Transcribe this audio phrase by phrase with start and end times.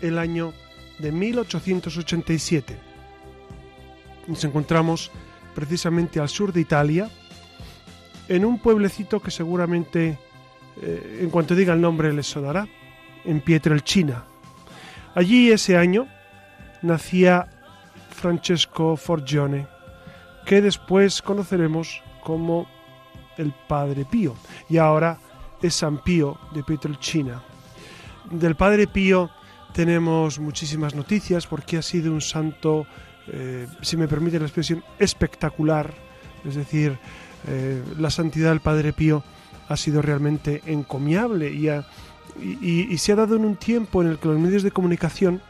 [0.00, 0.54] El año
[0.98, 2.76] de 1887.
[4.26, 5.10] Nos encontramos
[5.54, 7.10] precisamente al sur de Italia,
[8.28, 10.18] en un pueblecito que seguramente,
[10.80, 12.66] eh, en cuanto diga el nombre, les sonará,
[13.24, 14.24] en Pietrelcina.
[15.14, 16.08] Allí ese año
[16.82, 17.48] nacía
[18.10, 19.66] Francesco Forgione,
[20.44, 22.66] que después conoceremos como
[23.36, 24.34] el Padre Pío,
[24.68, 25.18] y ahora
[25.62, 27.42] es San Pío de Pietrelcina.
[28.30, 29.30] Del Padre Pío
[29.72, 32.86] tenemos muchísimas noticias porque ha sido un santo,
[33.28, 35.92] eh, si me permite la expresión, espectacular.
[36.44, 36.98] Es decir,
[37.46, 39.22] eh, la santidad del Padre Pío
[39.68, 41.68] ha sido realmente encomiable y,
[42.40, 45.40] y, se ha dado en un tiempo en el que los medios de comunicación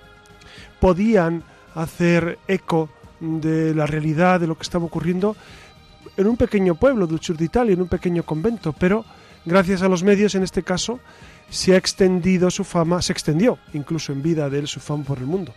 [0.80, 1.42] podían
[1.74, 2.88] hacer eco
[3.20, 5.36] de la realidad de lo que estaba ocurriendo
[6.16, 9.04] en un pequeño pueblo del sur de Italia, en un pequeño convento, pero
[9.44, 11.00] gracias a los medios en este caso
[11.50, 15.18] se ha extendido su fama, se extendió incluso en vida de él su fama por
[15.18, 15.54] el mundo.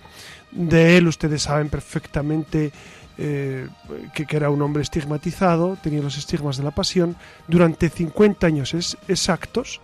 [0.52, 2.72] De él ustedes saben perfectamente
[3.18, 3.68] eh,
[4.14, 7.18] que, era un hombre estigmatizado, tenía los estigmas de la pasión,
[7.48, 9.82] durante 50 años exactos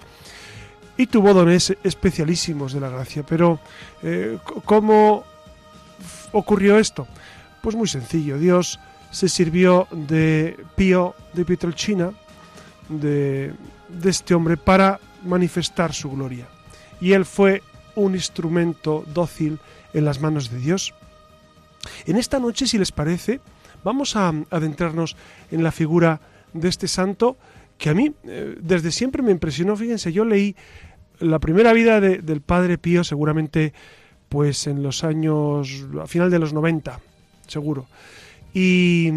[0.98, 3.24] y tuvo dones especialísimos de la gracia.
[3.24, 3.60] Pero,
[4.04, 5.26] eh, ¿cómo
[6.32, 7.08] ocurrió esto?
[7.62, 8.80] Pues muy sencillo, Dios
[9.12, 12.12] se sirvió de Pío de Pietrelcina,
[12.88, 13.54] de,
[13.90, 16.48] de este hombre, para manifestar su gloria.
[17.02, 17.62] Y él fue
[17.96, 19.60] un instrumento dócil
[19.94, 20.94] en las manos de Dios.
[22.06, 23.40] En esta noche, si les parece,
[23.84, 25.16] vamos a adentrarnos
[25.52, 26.20] en la figura
[26.54, 27.38] de este santo
[27.78, 29.76] que a mí eh, desde siempre me impresionó.
[29.76, 30.56] Fíjense, yo leí
[31.20, 33.74] la primera vida del Padre Pío seguramente
[34.30, 37.00] pues en los años, a final de los 90,
[37.48, 37.86] seguro.
[38.54, 39.10] Y,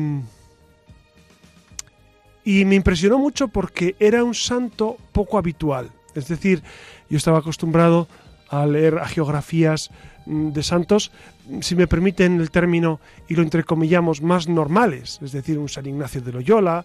[2.44, 5.90] y me impresionó mucho porque era un santo poco habitual.
[6.14, 6.62] Es decir,
[7.08, 8.08] yo estaba acostumbrado
[8.48, 9.90] a leer geografías
[10.26, 11.12] mm, de santos,
[11.60, 16.20] si me permiten el término y lo entrecomillamos, más normales, es decir, un San Ignacio
[16.20, 16.84] de Loyola,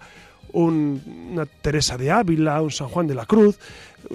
[0.53, 3.57] una Teresa de Ávila, un San Juan de la Cruz,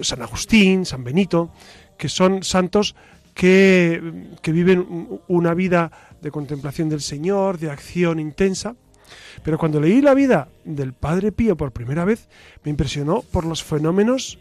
[0.01, 1.51] San Agustín, San Benito,
[1.97, 2.95] que son santos
[3.33, 4.01] que,
[4.41, 5.91] que viven una vida
[6.21, 8.75] de contemplación del Señor, de acción intensa.
[9.43, 12.27] Pero cuando leí la vida del Padre Pío por primera vez,
[12.63, 14.37] me impresionó por los fenómenos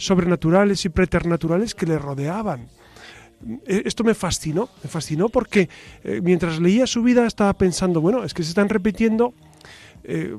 [0.00, 2.68] sobrenaturales y preternaturales que le rodeaban.
[3.66, 5.68] E, esto me fascinó, me fascinó porque
[6.02, 9.34] eh, mientras leía su vida estaba pensando, bueno, es que se están repitiendo
[10.04, 10.36] eh,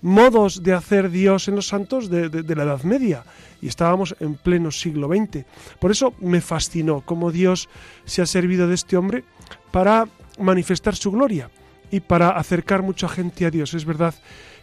[0.00, 3.24] modos de hacer Dios en los santos de, la Edad Media
[3.60, 5.44] y estábamos en pleno siglo XX.
[5.78, 7.68] Por eso me fascinó cómo Dios
[8.06, 9.24] se ha servido de este hombre
[9.70, 10.08] para
[10.38, 11.50] manifestar su gloria
[11.90, 13.74] y para acercar mucha gente a Dios.
[13.74, 14.14] Es verdad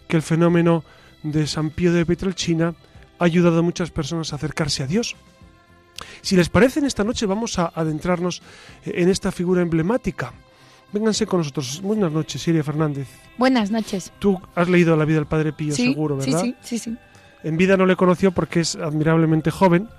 [0.08, 0.84] que el fenómeno
[1.22, 2.74] de San Pío de Petrelcina
[3.20, 5.16] ha ayudado a muchas personas a acercarse a Dios.
[6.22, 8.42] Si les parece, en esta noche vamos a adentrarnos
[8.86, 10.34] en esta figura emblemática.
[10.94, 11.82] Vénganse con nosotros.
[11.82, 13.08] Buenas noches, Siria Fernández.
[13.38, 14.12] Buenas noches.
[14.20, 16.42] Tú has leído la vida del Padre Pío, seguro, ¿verdad?
[16.42, 16.98] Sí, sí, sí,
[17.44, 19.90] En vida no le conoció porque es admirablemente joven.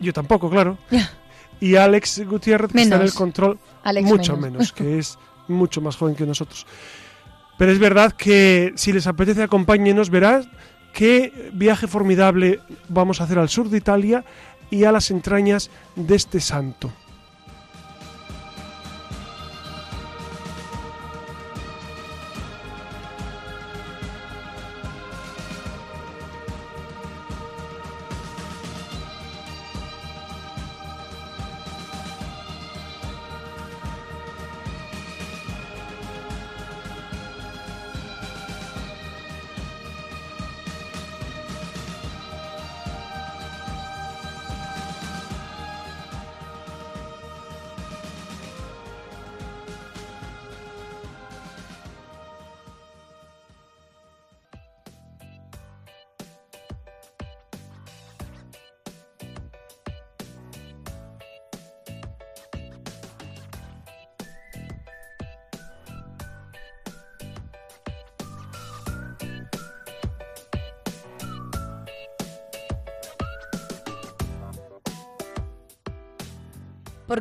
[0.00, 0.78] Yo tampoco, claro.
[1.60, 3.58] Y Alex Gutiérrez, que está en el control,
[4.02, 6.66] mucho menos, que es mucho más joven que nosotros.
[7.56, 10.48] Pero es verdad que si les apetece, acompáñenos, verás
[10.92, 14.24] qué viaje formidable vamos a hacer al sur de Italia
[14.70, 16.92] y a las entrañas de este santo.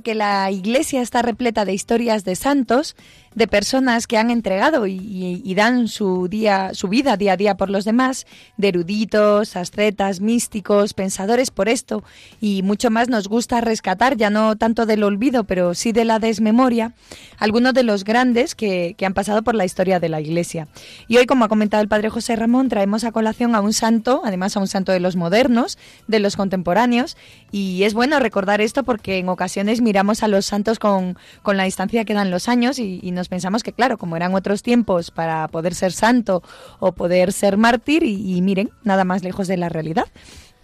[0.07, 2.95] Porque la iglesia está repleta de historias de santos
[3.37, 7.69] de personas que han entregado y, dan su día, su vida día a día por
[7.69, 8.25] los demás,
[8.57, 12.03] de eruditos, ascetas, místicos, pensadores por esto
[12.41, 16.17] y mucho más nos gusta rescatar, ya no tanto del olvido, pero sí de la
[16.17, 16.93] desmemoria,
[17.37, 20.67] algunos de los grandes que, que han pasado por la historia de la Iglesia.
[21.07, 24.23] Y hoy, como ha comentado el padre José Ramón, traemos a colación a un santo,
[24.25, 27.15] además a un santo de los modernos, de los contemporáneos,
[27.51, 31.65] y es bueno recordar esto porque en ocasiones miramos a los santos con, con la
[31.65, 35.11] distancia que dan los años y, y nos pensamos que, claro, como eran otros tiempos
[35.11, 36.43] para poder ser santo
[36.79, 40.05] o poder ser mártir, y, miren, nada más lejos de la realidad.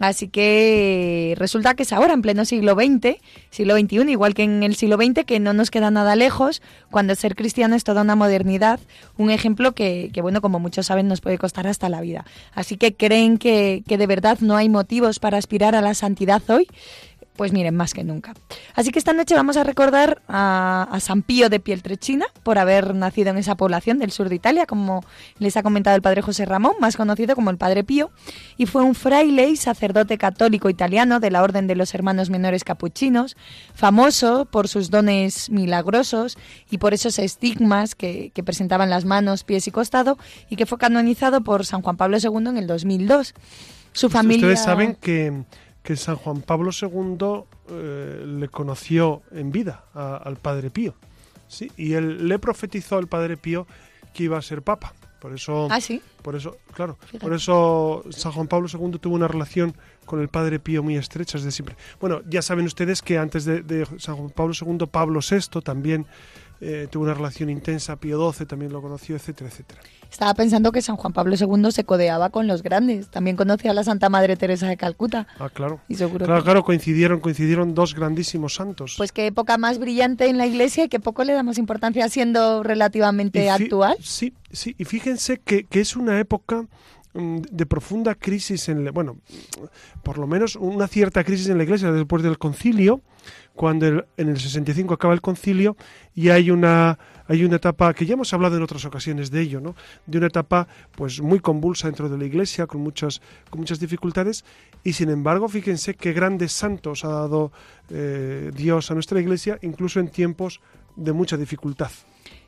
[0.00, 3.16] Así que resulta que es ahora, en pleno siglo XX,
[3.50, 7.14] siglo XXI, igual que en el siglo XX, que no nos queda nada lejos, cuando
[7.14, 8.80] ser cristiano es toda una modernidad,
[9.16, 12.24] un ejemplo que, que bueno, como muchos saben, nos puede costar hasta la vida.
[12.54, 16.42] Así que creen que, que de verdad no hay motivos para aspirar a la santidad
[16.48, 16.66] hoy.
[17.36, 18.32] Pues miren, más que nunca.
[18.76, 23.30] Así que esta noche vamos a recordar a, San Pío de Pieltrechina por haber nacido
[23.30, 25.04] en esa población del sur de Italia, como
[25.38, 28.10] les ha comentado el padre José Ramón, más conocido como el Padre Pío,
[28.56, 32.62] y fue un fraile y sacerdote católico italiano de la Orden de los Hermanos Menores
[32.62, 33.36] Capuchinos,
[33.74, 36.38] famoso por sus dones milagrosos
[36.70, 41.42] y por esos estigmas que, presentaban las manos, pies y costado, y que fue canonizado
[41.42, 43.34] por San Juan Pablo II en el 2002.
[43.92, 44.46] Su familia...
[44.46, 45.44] Ustedes saben que
[45.84, 50.94] que San Juan Pablo II eh, le conoció en vida al Padre Pío.
[51.46, 51.70] ¿sí?
[51.76, 53.66] Y él le profetizó al Padre Pío
[54.14, 54.94] que iba a ser Papa.
[55.20, 56.02] Por eso, ah, ¿sí?
[56.22, 60.58] por eso, claro, por eso San Juan Pablo II tuvo una relación con el Padre
[60.58, 61.76] Pío muy estrecha desde siempre.
[61.98, 66.06] Bueno, ya saben ustedes que antes de, de San Juan Pablo II, Pablo VI también
[66.60, 69.80] eh, tuvo una relación intensa, Pío XII también lo conoció, etcétera, etcétera.
[70.14, 73.74] Estaba pensando que San Juan Pablo II se codeaba con los grandes, también conocía a
[73.74, 75.26] la Santa Madre Teresa de Calcuta.
[75.40, 75.80] Ah, claro.
[75.88, 78.94] Y seguro claro, claro, coincidieron, coincidieron dos grandísimos santos.
[78.96, 82.62] Pues qué época más brillante en la Iglesia y qué poco le damos importancia siendo
[82.62, 83.96] relativamente actual.
[84.00, 86.64] Sí, sí, y fíjense que, que es una época
[87.14, 89.16] mm, de profunda crisis en bueno
[90.04, 93.02] por lo menos una cierta crisis en la iglesia después del concilio
[93.54, 95.76] cuando en el 65 acaba el concilio
[96.14, 99.60] y hay una hay una etapa que ya hemos hablado en otras ocasiones de ello,
[99.60, 99.74] ¿no?
[100.06, 104.44] De una etapa pues muy convulsa dentro de la Iglesia con muchas con muchas dificultades
[104.82, 107.52] y sin embargo fíjense qué grandes santos ha dado
[107.90, 110.60] eh, Dios a nuestra Iglesia incluso en tiempos
[110.96, 111.90] de mucha dificultad.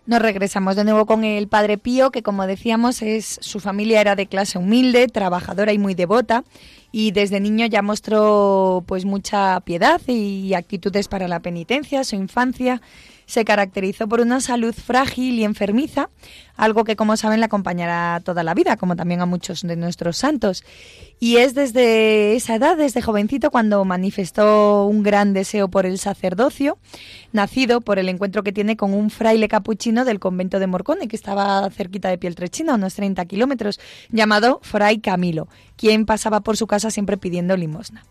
[0.07, 4.15] Nos regresamos de nuevo con el Padre Pío, que como decíamos, es su familia era
[4.15, 6.45] de clase humilde, trabajadora y muy devota,
[6.99, 12.81] y desde niño ya mostró pues mucha piedad y actitudes para la penitencia, su infancia
[13.27, 16.09] se caracterizó por una salud frágil y enfermiza,
[16.57, 20.17] algo que como saben le acompañará toda la vida, como también a muchos de nuestros
[20.17, 20.65] santos.
[21.21, 26.79] Y es desde esa edad, desde jovencito, cuando manifestó un gran deseo por el sacerdocio,
[27.37, 31.15] nacido por el encuentro que tiene con un fraile capuchino del convento de Morcone, que
[31.15, 33.79] estaba cerquita de Pieltrechina, unos 30 kilómetros,
[34.11, 38.05] llamado Fray Camilo, quien pasaba por su casa siempre pidiendo limosna.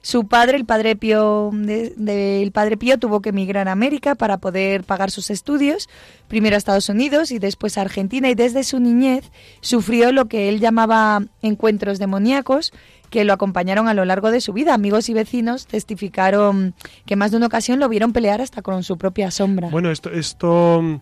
[0.00, 4.84] Su padre, el padre Pío, de, padre Pío, tuvo que emigrar a América para poder
[4.84, 5.88] pagar sus estudios,
[6.28, 9.30] primero a Estados Unidos y después a Argentina, y desde su niñez
[9.60, 12.72] sufrió lo que él llamaba encuentros demoníacos
[13.10, 14.74] que lo acompañaron a lo largo de su vida.
[14.74, 16.74] Amigos y vecinos testificaron
[17.06, 19.68] que más de una ocasión lo vieron pelear hasta con su propia sombra.
[19.70, 21.00] Bueno, esto, esto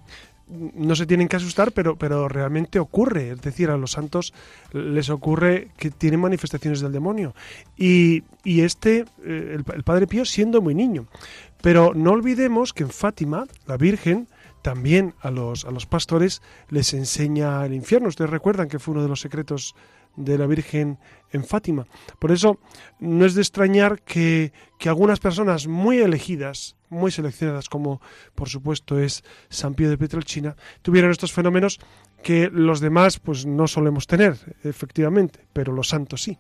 [0.49, 3.31] no se tienen que asustar, pero, pero realmente ocurre.
[3.31, 4.33] Es decir, a los santos
[4.73, 7.35] les ocurre que tienen manifestaciones del demonio.
[7.77, 11.07] Y, y este, eh, el, Padre Pío, siendo muy niño.
[11.63, 14.29] Pero no olvidemos que en Fátima, la Virgen,
[14.63, 18.09] también a los, a los pastores les enseña el infierno.
[18.09, 19.75] Ustedes recuerdan que fue uno de los secretos
[20.17, 20.99] de la Virgen
[21.33, 21.87] en Fátima.
[22.19, 22.59] Por eso
[22.99, 28.01] no es de extrañar que, que algunas personas muy elegidas, muy seleccionadas, como
[28.35, 31.79] por supuesto es San Pío de Petrelchina, tuvieran estos fenómenos
[32.23, 36.39] que los demás pues no solemos tener, efectivamente, pero los santos sí.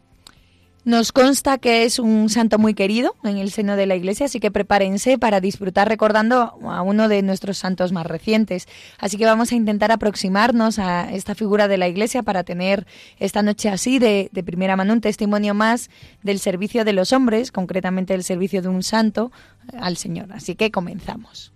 [0.86, 4.38] Nos consta que es un santo muy querido en el seno de la Iglesia, así
[4.38, 8.68] que prepárense para disfrutar recordando a uno de nuestros santos más recientes.
[8.96, 12.86] Así que vamos a intentar aproximarnos a esta figura de la Iglesia para tener
[13.18, 15.90] esta noche así de, de primera mano un testimonio más
[16.22, 19.32] del servicio de los hombres, concretamente el servicio de un santo
[19.80, 20.32] al Señor.
[20.32, 21.55] Así que comenzamos.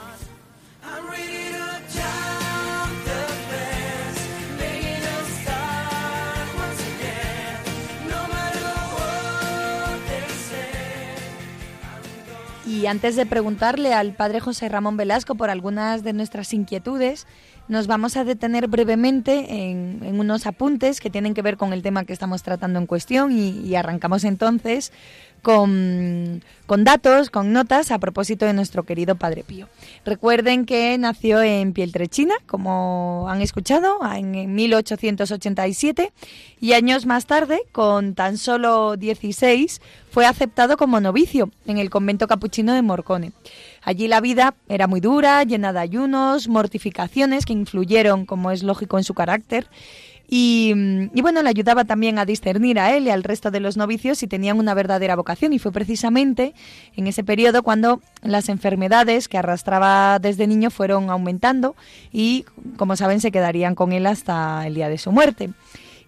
[12.91, 17.25] Antes de preguntarle al padre José Ramón Velasco por algunas de nuestras inquietudes,
[17.69, 22.03] nos vamos a detener brevemente en, unos apuntes que tienen que ver con el tema
[22.03, 24.91] que estamos tratando en cuestión y arrancamos entonces
[25.41, 29.67] con, datos, con notas a propósito de nuestro querido Padre Pío.
[30.05, 36.13] Recuerden que nació en Pieltrechina, como han escuchado, en 1887
[36.59, 39.81] y años más tarde, con tan solo 16,
[40.11, 43.31] fue aceptado como novicio en el convento capuchino de Morcone.
[43.83, 48.97] Allí la vida era muy dura, llena de ayunos, mortificaciones que influyeron, como es lógico,
[48.97, 49.67] en su carácter
[50.33, 53.75] Mm, y, bueno, le ayudaba también a discernir a él y al resto de los
[53.75, 55.51] novicios si tenían una verdadera vocación.
[55.51, 56.53] Y fue precisamente
[56.95, 61.75] en ese periodo cuando las enfermedades que arrastraba desde niño fueron aumentando
[62.13, 62.45] y,
[62.77, 65.49] como saben, se quedarían con él hasta el día de su muerte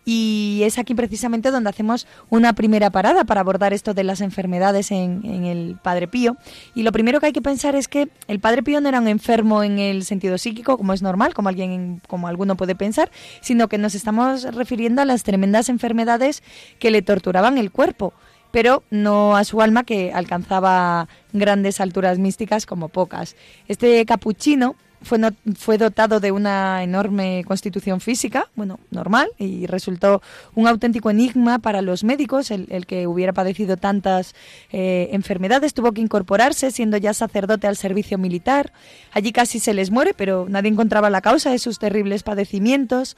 [0.06, 4.92] y es aquí precisamente donde hacemos una primera parada para abordar esto de las enfermedades
[4.92, 6.38] en, el Padre Pío.
[6.76, 9.08] Y lo primero que hay que pensar es que el Padre Pío no era un
[9.08, 13.68] enfermo en el sentido psíquico, como es normal, como alguien, como alguno puede pensar, sino
[13.68, 16.44] que nos estamos refiriendo a las tremendas enfermedades
[16.80, 18.14] que le torturaban el cuerpo
[18.52, 23.36] pero no a su alma que alcanzaba grandes alturas místicas como pocas.
[23.68, 25.20] Este capuchino fue,
[25.56, 30.22] fue dotado de una enorme constitución física, bueno, normal, y resultó
[30.56, 34.36] un auténtico enigma para los médicos, el, que hubiera padecido tantas
[34.72, 35.74] eh, enfermedades.
[35.74, 38.74] Tuvo que incorporarse, siendo ya sacerdote al servicio militar.
[39.12, 43.16] Allí casi se les muere, pero nadie encontraba la causa de sus terribles padecimientos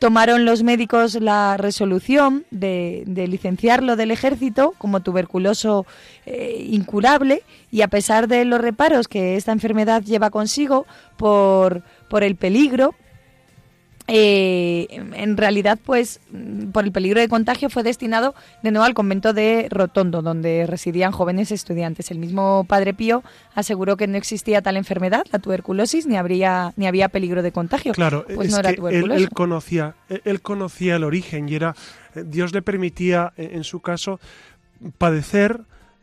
[0.00, 5.84] tomaron los médicos la resolución de, licenciarlo del ejército como tuberculoso
[6.24, 10.86] eh, incurable y a pesar de los reparos que esta enfermedad lleva consigo
[11.18, 12.94] por, por el peligro,
[14.12, 16.18] eh, en realidad, pues,
[16.72, 21.12] por el peligro de contagio, fue destinado de nuevo al convento de Rotondo, donde residían
[21.12, 22.10] jóvenes estudiantes.
[22.10, 23.22] El mismo Padre Pío
[23.54, 27.92] aseguró que no existía tal enfermedad, la tuberculosis, ni habría ni había peligro de contagio.
[27.92, 29.28] Claro, pues no era tuberculosis.
[29.28, 31.76] Él, conocía, él conocía el origen y era
[32.16, 34.18] Dios le permitía, en su caso,
[34.98, 35.60] padecer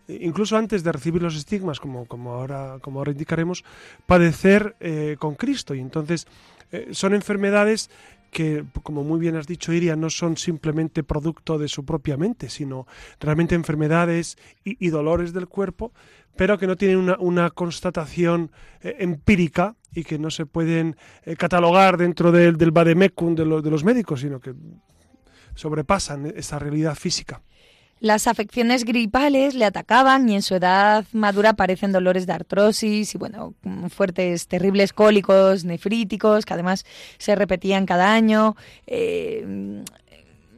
[0.07, 3.65] incluso antes de recibir los estigmas, como, como, ahora, como ahora indicaremos,
[4.05, 5.75] padecer eh, con Cristo.
[5.75, 6.27] Y entonces
[6.71, 7.89] eh, son enfermedades
[8.31, 12.50] que, como muy bien has dicho, Iria, no son simplemente producto de su propia mente,
[12.50, 12.86] sino
[13.19, 15.93] realmente enfermedades y, dolores del cuerpo,
[16.36, 21.97] pero que no tienen una, constatación eh, empírica y que no se pueden eh, catalogar
[21.97, 24.53] dentro del, del vademecum de, de los médicos, sino que
[25.55, 27.41] sobrepasan esa realidad física.
[28.00, 33.18] Las afecciones gripales le atacaban y en su edad madura aparecen dolores de artrosis y
[33.18, 33.56] bueno,
[33.89, 36.86] fuertes, terribles cólicos nefríticos que además
[37.18, 38.56] se repetían cada año.
[38.86, 39.84] Eh,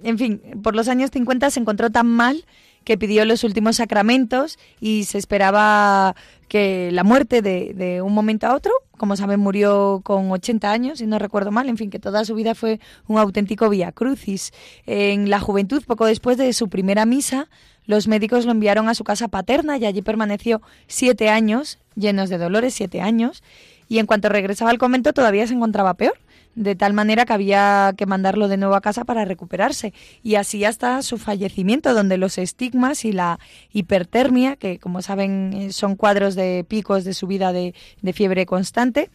[0.03, 2.45] en fin, por los años 50 se encontró tan mal
[2.83, 6.15] que pidió los últimos sacramentos y se esperaba
[6.49, 10.99] que la muerte de, de, un momento a otro, como saben, murió con 80 años,
[10.99, 14.51] si no recuerdo mal, en fin, que toda su vida fue un auténtico vía crucis.
[14.85, 17.47] En la juventud, poco después de su primera misa,
[17.85, 22.37] los médicos lo enviaron a su casa paterna y allí permaneció siete años, llenos de
[22.37, 23.43] dolores, siete años,
[23.87, 26.17] y en cuanto regresaba al convento todavía se encontraba peor
[26.59, 29.93] de tal manera que había que mandarlo de nuevo a casa para recuperarse.
[30.23, 33.39] Y así hasta su fallecimiento, donde los estigmas y la
[33.71, 39.09] hipertermia, que como saben eh, son cuadros de picos de subida de, de fiebre constante,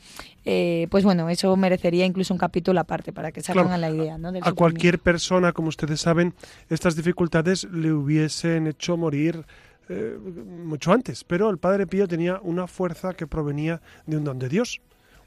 [0.46, 4.16] eh, pues bueno, eso merecería incluso un capítulo aparte para que se hagan la idea.
[4.16, 4.32] ¿no?
[4.40, 6.32] a cualquier persona, como ustedes saben,
[6.70, 9.44] estas dificultades le hubiesen hecho morir
[9.90, 14.38] eh, mucho antes, pero el Padre Pío tenía una fuerza que provenía de un don
[14.38, 14.80] de Dios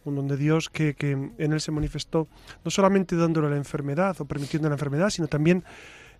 [0.09, 2.27] un don de Dios que, en él se manifestó
[2.63, 5.63] no solamente dándole la enfermedad o permitiendo la enfermedad, sino también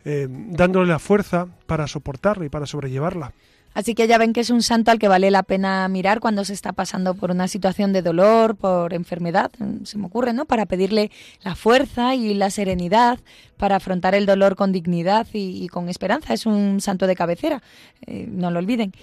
[0.06, 3.34] eh, dándole la fuerza para soportarla y para sobrellevarla.
[3.78, 6.44] Así que ya ven que es un santo al que vale la pena mirar cuando
[6.44, 9.52] se está pasando por una situación de dolor, por enfermedad,
[9.84, 10.46] se me ocurre, ¿no?
[10.46, 11.12] Para pedirle
[11.44, 13.20] la fuerza y la serenidad
[13.56, 16.34] para afrontar el dolor con dignidad y, con esperanza.
[16.34, 17.62] Es un santo de cabecera,
[18.08, 18.94] eh, no lo olviden.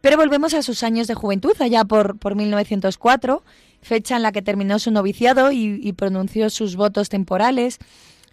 [0.00, 3.44] Pero volvemos a sus años de juventud, allá por, por 1904
[3.84, 7.78] fecha en la que terminó su noviciado y, pronunció sus votos temporales.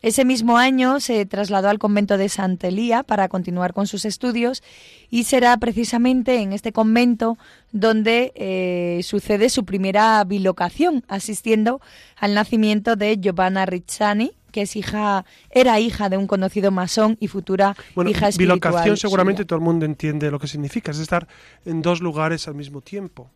[0.02, 4.64] Ese mismo año se trasladó al convento de Santa Elía para continuar con sus estudios
[5.12, 7.38] y será precisamente en este convento
[7.72, 11.82] donde eh, sucede su primera bilocación, asistiendo
[12.16, 17.28] al nacimiento de Giovanna Rizzani, que es hija, era hija de un conocido masón y
[17.28, 17.76] futura
[18.08, 18.60] hija espiritual.
[18.60, 21.28] Bilocación seguramente todo el mundo entiende lo que significa, es estar
[21.64, 23.30] en dos lugares al mismo tiempo.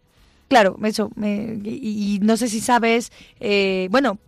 [0.48, 1.10] Claro, eso.
[1.64, 4.20] y, no sé si sabes, eh, bueno,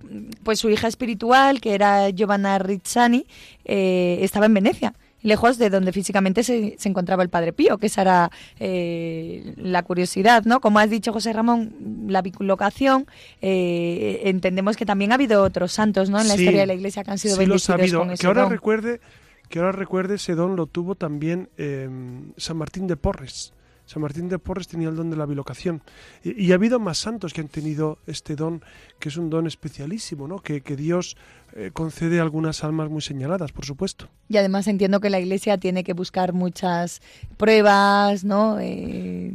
[0.44, 3.26] pues su hija espiritual, que era Giovanna Rizzani,
[3.66, 4.94] eh, estaba en Venecia
[5.28, 9.84] lejos de donde físicamente se, se, encontraba el Padre Pío, que esa era eh, la
[9.84, 10.62] curiosidad, ¿no?
[10.62, 11.74] Como has dicho José Ramón,
[12.08, 13.08] la bicolocación,
[13.42, 16.20] eh, entendemos que también ha habido otros santos, ¿no?
[16.20, 18.46] En la historia de la Iglesia que han sido sí bendecidos con ese que ahora
[18.46, 19.00] recuerde
[19.50, 21.90] que ahora recuerde ese don lo tuvo también eh,
[22.36, 23.54] San Martín de Porres.
[23.88, 25.82] San Martín de Porres tenía el don de la bilocación.
[26.22, 28.62] Y, ha habido más santos que han tenido este don,
[29.00, 30.40] que es un don especialísimo, ¿no?
[30.40, 31.16] que, que Dios
[31.54, 34.10] eh, concede algunas almas muy señaladas, por supuesto.
[34.28, 37.02] Y además entiendo que la Iglesia tiene que buscar muchas
[37.38, 38.60] pruebas, ¿no?
[38.60, 39.34] Eh,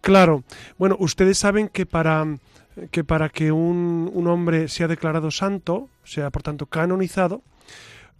[0.00, 0.42] claro.
[0.78, 2.26] Bueno, ustedes saben que para
[2.90, 7.42] que, para que un, un hombre sea declarado santo, sea por tanto canonizado,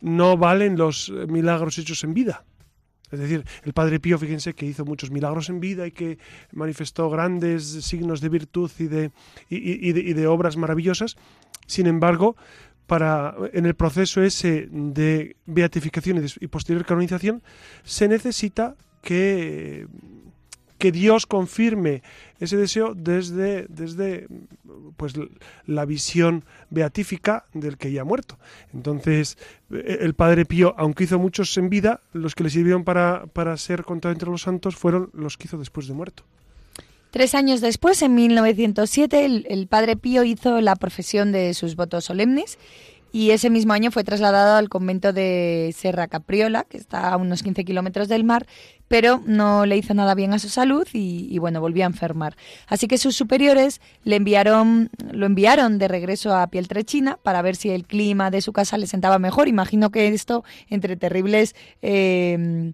[0.00, 2.44] no valen los milagros hechos en vida
[3.10, 6.18] es decir, el Padre Pío, fíjense que hizo muchos milagros en vida y que
[6.52, 9.10] manifestó grandes signos de virtud y de,
[9.48, 11.16] y, de, obras maravillosas.
[11.66, 12.36] Sin embargo,
[12.86, 17.42] para, en el proceso ese de beatificación y posterior canonización,
[17.84, 19.86] se necesita que
[20.78, 22.02] que Dios confirme
[22.38, 24.26] ese deseo desde, desde
[24.96, 25.14] pues,
[25.66, 28.38] la visión beatífica del que ya ha muerto.
[28.74, 29.38] Entonces,
[29.70, 33.56] e, el Padre Pío, aunque hizo muchos en vida, los que le sirvieron para, para
[33.56, 36.24] ser contado entre los santos fueron los que hizo después de muerto.
[37.10, 42.04] Tres años después, en 1907, el, el Padre Pío hizo la profesión de sus votos
[42.04, 42.58] solemnes
[43.16, 47.42] y ese mismo año fue trasladado al convento de Serra Capriola, que está a unos
[47.42, 48.46] 15 kilómetros del mar,
[48.88, 52.36] pero no le hizo nada bien a su salud y, bueno, volvió a enfermar.
[52.66, 57.70] Así que sus superiores le enviaron, lo enviaron de regreso a Pieltrechina para ver si
[57.70, 59.48] el clima de su casa le sentaba mejor.
[59.48, 62.72] Imagino que esto, entre terribles eh,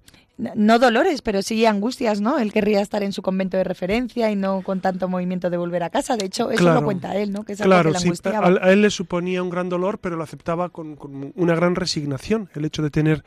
[0.55, 2.39] no dolores, pero sí angustias, ¿no?
[2.39, 5.83] Él querría estar en su convento de referencia y no con tanto movimiento de volver
[5.83, 6.17] a casa.
[6.17, 7.45] De hecho, eso lo cuenta él, ¿no?
[7.45, 8.11] Que es claro, sí.
[8.25, 12.49] A, él le suponía un gran dolor, pero lo aceptaba con, con, una gran resignación.
[12.55, 13.25] El hecho de tener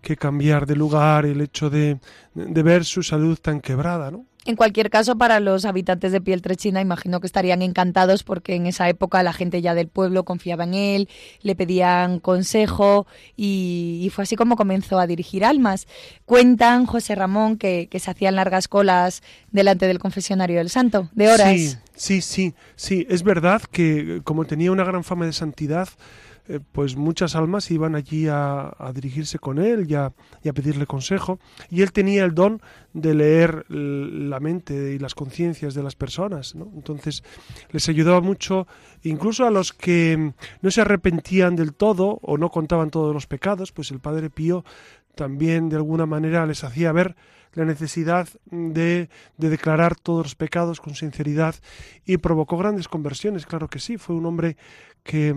[0.00, 1.98] que cambiar de lugar, el hecho de,
[2.34, 4.24] de ver su salud tan quebrada, ¿no?
[4.46, 8.88] En cualquier caso, para los habitantes de Pieltrechina, imagino que estarían encantados porque en esa
[8.88, 11.08] época la gente ya del pueblo confiaba en él,
[11.42, 15.88] le pedían consejo y, fue así como comenzó a dirigir almas.
[16.26, 21.48] Cuentan, José Ramón, que, se hacían largas colas delante del confesionario del santo, de horas.
[21.48, 23.06] Sí, sí, sí, sí.
[23.10, 25.88] Es verdad que como tenía una gran fama de santidad,
[26.48, 30.12] eh, pues muchas almas iban allí a, dirigirse con él y a,
[30.54, 31.40] pedirle consejo.
[31.70, 32.60] Y él tenía el don
[32.92, 36.54] de leer la mente y las conciencias de las personas.
[36.54, 37.24] Entonces
[37.70, 38.66] les ayudaba mucho,
[39.02, 40.32] incluso a los que
[40.62, 44.64] no se arrepentían del todo o no contaban todos los pecados, pues el Padre Pío
[45.16, 47.16] también de alguna manera les hacía ver
[47.54, 51.54] la necesidad de, de, declarar todos los pecados con sinceridad
[52.04, 54.58] y provocó grandes conversiones, claro que sí, fue un hombre
[55.02, 55.34] que,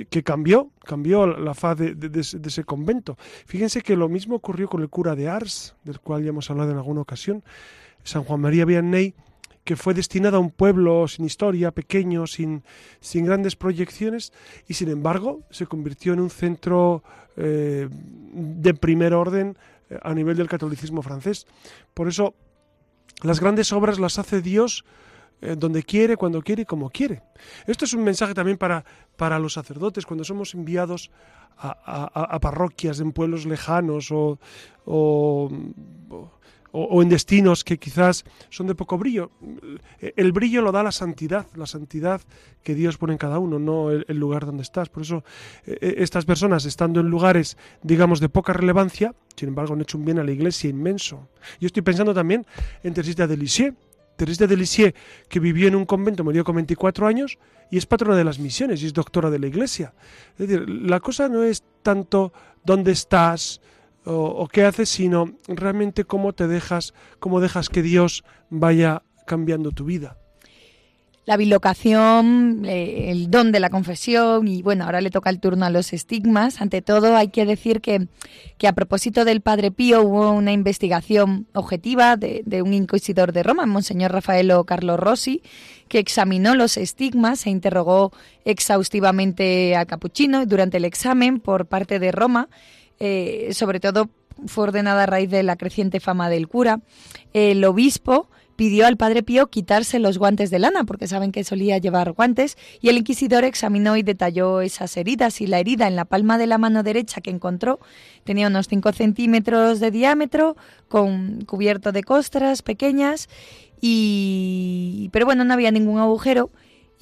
[0.00, 3.18] que, cambió, cambió la faz de, ese convento.
[3.46, 6.70] Fíjense que lo mismo ocurrió con el cura de Ars, del cual ya hemos hablado
[6.70, 7.44] en alguna ocasión,
[8.02, 9.14] San Juan María Vianney,
[9.64, 12.64] que fue destinado a un pueblo sin historia, pequeño, sin,
[13.00, 14.32] sin grandes proyecciones,
[14.66, 17.04] y sin embargo se convirtió en un centro
[17.36, 19.58] eh, de primer orden
[19.90, 21.46] eh, a nivel del catolicismo francés.
[21.92, 22.34] Por eso
[23.22, 24.84] las grandes obras las hace Dios
[25.42, 27.22] eh, donde quiere, cuando quiere y como quiere.
[27.66, 28.84] Esto es un mensaje también para,
[29.16, 31.10] para los sacerdotes, cuando somos enviados
[31.58, 34.38] a, parroquias en pueblos lejanos o,
[34.84, 35.50] o,
[37.02, 39.30] en destinos que quizás son de poco brillo.
[40.00, 42.20] El brillo lo da la santidad, la santidad
[42.62, 44.88] que Dios pone en cada uno, no el, lugar donde estás.
[44.88, 45.24] Por eso
[45.66, 49.98] eh, eh, estas personas, estando en lugares, digamos, de poca relevancia, sin embargo, han hecho
[49.98, 51.28] un bien a la iglesia inmenso.
[51.60, 52.46] Yo estoy pensando también
[52.82, 53.74] en Teresita de Lisieux,
[54.24, 54.94] Teresa de
[55.28, 57.40] que vivió en un convento, murió con 24 años
[57.72, 59.94] y es patrona de las misiones y es doctora de la iglesia.
[60.38, 62.32] Es decir, la cosa no es tanto
[62.64, 63.60] dónde estás
[64.04, 69.86] o, qué haces, sino realmente cómo te dejas, cómo dejas que Dios vaya cambiando tu
[69.86, 70.16] vida.
[71.24, 75.70] La bilocación, el don de la confesión y bueno, ahora le toca el turno a
[75.70, 76.60] los estigmas.
[76.60, 78.08] Ante todo hay que decir que,
[78.58, 83.44] que a propósito del Padre Pío hubo una investigación objetiva de, de un inquisidor de
[83.44, 85.42] Roma, Monseñor Rafaelo Carlo Rossi,
[85.86, 88.12] que examinó los estigmas e interrogó
[88.44, 92.48] exhaustivamente a Capuchino durante el examen por parte de Roma,
[92.98, 94.10] eh, sobre todo
[94.46, 96.80] fue ordenada a raíz de la creciente fama del cura.
[97.32, 101.78] El obispo pidió al padre Pío quitarse los guantes de lana, porque saben que solía
[101.78, 106.04] llevar guantes, y el inquisidor examinó y detalló esas heridas, y la herida en la
[106.04, 107.80] palma de la mano derecha que encontró
[108.24, 110.56] tenía unos 5 centímetros de diámetro,
[110.88, 113.28] con cubierto de costras pequeñas,
[113.80, 116.50] y pero bueno, no había ningún agujero,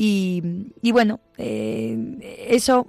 [0.02, 0.42] y,
[0.92, 2.86] bueno, eh, eso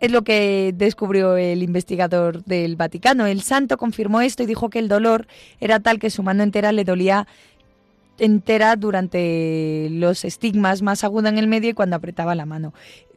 [0.00, 3.26] es lo que descubrió el investigador del Vaticano.
[3.26, 5.26] El santo confirmó esto y dijo que el dolor
[5.60, 7.26] era tal que su mano entera le dolía
[8.18, 12.72] entera durante los estigmas más aguda en el medio y cuando apretaba la mano.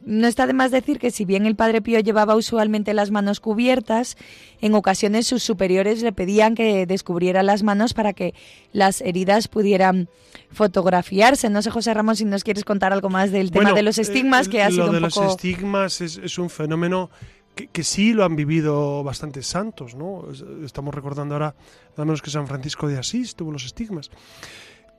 [0.08, 3.40] No está de más decir que si bien el padre Pío llevaba usualmente las manos
[3.40, 4.16] cubiertas,
[4.60, 8.32] en ocasiones sus superiores le pedían que descubriera las manos para que
[8.72, 10.08] las heridas pudieran
[10.50, 11.50] fotografiarse.
[11.50, 14.46] No sé, José Ramón, si nos quieres contar algo más del tema de los estigmas,
[14.46, 15.28] eh, que ha lo sido de un los poco...
[15.28, 17.10] estigmas es, es un fenómeno
[17.54, 20.30] que, que sí lo han vivido bastantes santos, ¿no?
[20.30, 21.54] Es- Estamos recordando ahora,
[21.92, 24.10] nada menos que San Francisco de Asís tuvo los estigmas.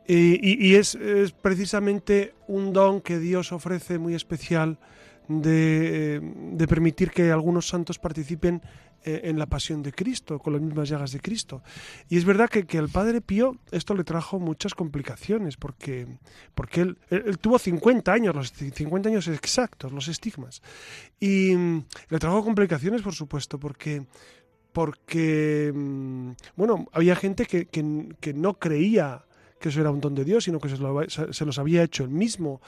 [0.08, 4.78] Eh, y y es, es precisamente un don que Dios ofrece muy especial
[5.30, 8.62] de, eh, de permitir que algunos santos participen
[9.06, 11.62] eh, en la pasión de Cristo, con las mismas llagas de Cristo.
[12.10, 16.08] Y es verdad que, que al Padre Pío esto le trajo muchas complicaciones, porque,
[16.54, 16.98] porque él,
[17.40, 20.62] tuvo 50 años, los 50 años exactos, los estigmas.
[21.20, 24.06] Y mm, le trajo complicaciones, por supuesto, porque
[24.74, 29.26] porque mm, bueno, había gente que, que- que no creía
[29.60, 30.78] que eso era un don de Dios, sino que se,
[31.34, 32.62] se- los había hecho él mismo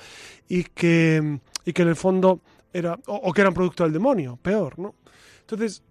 [0.50, 2.42] y que, y que en el fondo
[2.74, 4.96] era, o, o que eran producto del demonio, peor, ¿no?
[5.42, 5.84] Entonces,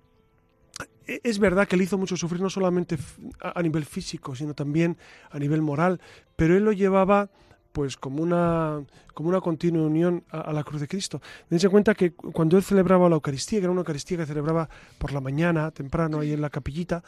[1.06, 2.96] e- es verdad que le hizo mucho sufrir, no solamente
[3.40, 4.96] a nivel físico, sino también
[5.30, 6.00] a nivel moral,
[6.36, 7.30] pero él lo llevaba
[7.72, 8.82] pues como una,
[9.14, 11.20] como una continua unión a, a la cruz de Cristo.
[11.48, 14.68] Dense cuenta que cu- cuando él celebraba la Eucaristía, que era una Eucaristía que celebraba
[14.98, 17.04] por la mañana, temprano, ahí en la capillita,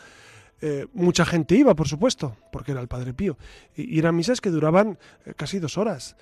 [0.61, 3.37] eh, mucha gente iba, por supuesto, porque era el Padre Pío.
[3.75, 6.15] Y, y eran misas que duraban eh, casi dos horas.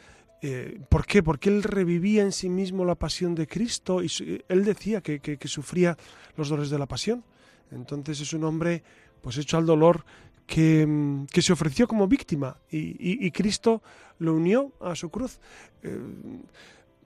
[0.42, 1.22] Eh, ¿Por qué?
[1.22, 5.38] Porque él revivía en sí mismo la pasión de Cristo y su- él decía que,
[5.44, 5.96] sufría
[6.36, 7.22] los dolores de la pasión.
[7.70, 8.82] Entonces es un hombre
[9.20, 10.04] pues hecho al dolor
[10.46, 13.82] que, mm, se ofreció como víctima y, Cristo
[14.18, 15.38] lo unió a su cruz.
[15.82, 15.98] Eh,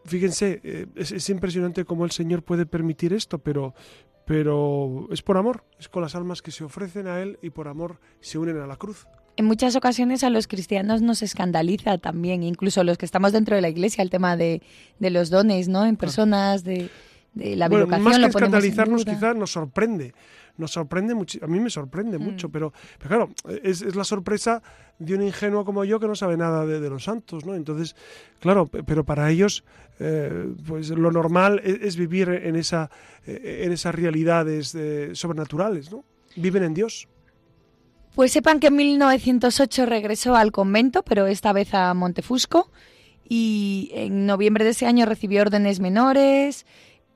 [0.05, 3.75] fíjense, eh, es, es impresionante cómo el Señor puede permitir esto, pero
[5.11, 7.99] es por amor, es con las almas que se ofrecen a Él y por amor
[8.21, 9.07] se unen a la cruz.
[9.37, 13.63] En muchas ocasiones a los cristianos nos escandaliza también, incluso los que estamos dentro de
[13.63, 14.63] la iglesia, el tema de,
[15.01, 15.85] de los dones, ¿no?
[15.85, 16.89] En personas, de,
[17.35, 18.05] de la Bueno, bilocación.
[18.05, 20.15] más que escandalizarnos, quizás nos sorprende.
[20.57, 22.23] Nos sorprende mucho, a mí me sorprende Mm.
[22.23, 23.31] mucho, pero, pero claro,
[23.65, 24.63] es, es la sorpresa
[25.01, 27.57] de un ingenuo como yo que no sabe nada de, de los santos, ¿no?
[27.57, 27.97] Entonces,
[28.39, 29.65] claro, pe- pero para ellos,
[29.99, 32.89] eh, pues lo normal es, es vivir en esa,
[33.27, 36.05] eh, en esas realidades eh, sobrenaturales, ¿no?
[36.37, 37.09] Viven en Dios.
[38.15, 42.71] Pues sepan que en 1908 regresó al convento, pero esta vez a Montefusco,
[43.29, 46.65] y en noviembre de ese año recibió órdenes menores,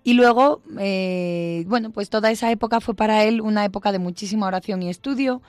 [0.02, 4.46] y luego, eh, bueno, pues toda esa época fue para él una época de muchísima
[4.46, 5.40] oración y estudio.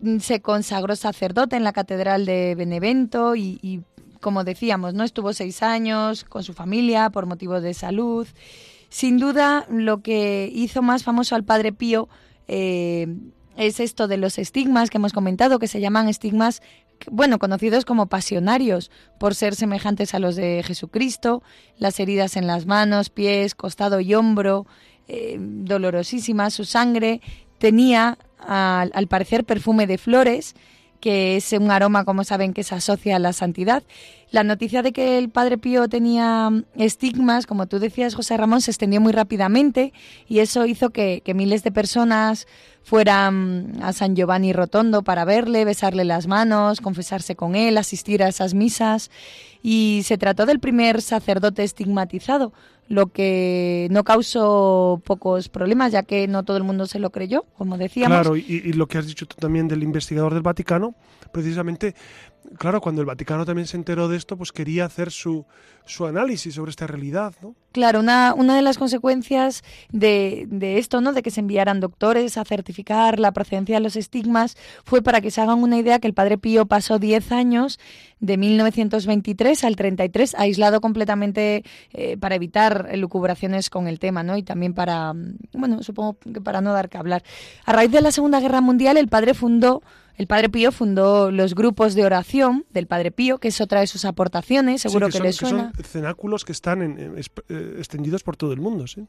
[0.00, 3.82] Mm, Se consagró sacerdote en la Catedral de Benevento y,
[4.20, 8.26] como decíamos, no estuvo seis años con su familia por motivos de salud.
[8.88, 12.08] Sin duda, lo que hizo más famoso al Padre Pío
[12.48, 13.06] eh,
[13.56, 16.62] es esto de los estigmas que hemos comentado, que se llaman estigmas,
[17.10, 21.42] bueno, conocidos como pasionarios, por ser semejantes a los de Jesucristo,
[21.78, 24.66] las heridas en las manos, pies, costado y hombro,
[25.08, 27.20] eh, dolorosísimas, su sangre
[27.58, 30.54] tenía, al, al parecer, perfume de flores,
[31.04, 33.82] que es un aroma, como saben, que se asocia a la santidad.
[34.30, 38.70] La noticia de que el Padre Pío tenía estigmas, como tú decías, José Ramón, se
[38.70, 39.92] extendió muy rápidamente
[40.26, 42.46] y eso hizo que, que miles de personas
[42.82, 48.28] fueran a San Giovanni Rotondo para verle, besarle las manos, confesarse con él, asistir a
[48.28, 49.10] esas misas.
[49.62, 52.54] Y se trató del primer sacerdote estigmatizado,
[52.88, 57.44] lo que no causó pocos problemas, ya que no todo el mundo se lo creyó,
[57.56, 58.20] como decíamos.
[58.20, 60.94] Claro, y, lo que has dicho tú también del investigador del Vaticano,
[61.34, 61.94] precisamente
[62.58, 65.44] claro, cuando el Vaticano también se enteró de esto, pues quería hacer su,
[65.84, 67.54] su análisis sobre esta realidad, ¿no?
[67.72, 71.12] Claro, una, una de las consecuencias de, de, esto, ¿no?
[71.12, 75.30] De que se enviaran doctores a certificar la procedencia de los estigmas, fue para que
[75.30, 77.80] se hagan una idea que el padre Pío pasó 10 años
[78.20, 84.36] de 1923 al 33 aislado completamente eh, para evitar lucubraciones con el tema, ¿no?
[84.36, 87.22] Y también para, mm, bueno, supongo que para no dar que hablar.
[87.64, 89.82] A raíz de la Segunda Guerra Mundial, el padre fundó
[90.16, 93.86] el Padre Pío fundó los grupos de oración del Padre Pío, que es otra de
[93.86, 95.72] sus aportaciones, seguro que, le suena.
[95.76, 97.22] Que son cenáculos que están eh,
[97.78, 99.06] extendidos por todo el mundo, sí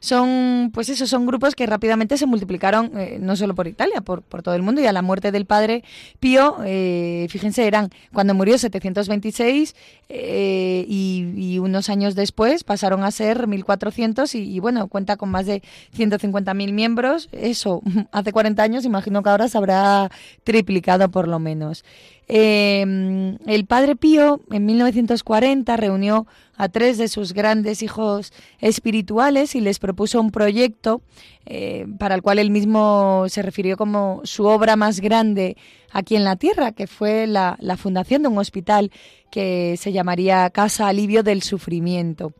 [0.00, 4.22] son, pues eso, son grupos que rápidamente se multiplicaron eh, no solo por Italia, por,
[4.22, 4.80] por, todo el mundo.
[4.80, 5.84] Y a la muerte del padre
[6.18, 9.76] Pío, eh, fíjense, eran cuando murió 726
[10.08, 15.44] eh, y, unos años después pasaron a ser 1400 y, y bueno, cuenta con más
[15.44, 15.62] de
[15.94, 17.28] 150.000 miembros.
[17.32, 17.82] Eso,
[18.12, 20.10] hace 40 años, imagino que ahora se habrá
[20.44, 21.84] triplicado por lo menos.
[22.28, 26.26] Eh, el padre Pío en 1940 reunió
[26.56, 31.02] a tres de sus grandes hijos espirituales y les propuso un proyecto
[31.46, 35.56] eh, para el cual él mismo se refirió como su obra más grande
[35.90, 38.92] aquí en la tierra, que fue la fundación de un hospital
[39.30, 42.32] que se llamaría Casa Alivio del Sufrimiento.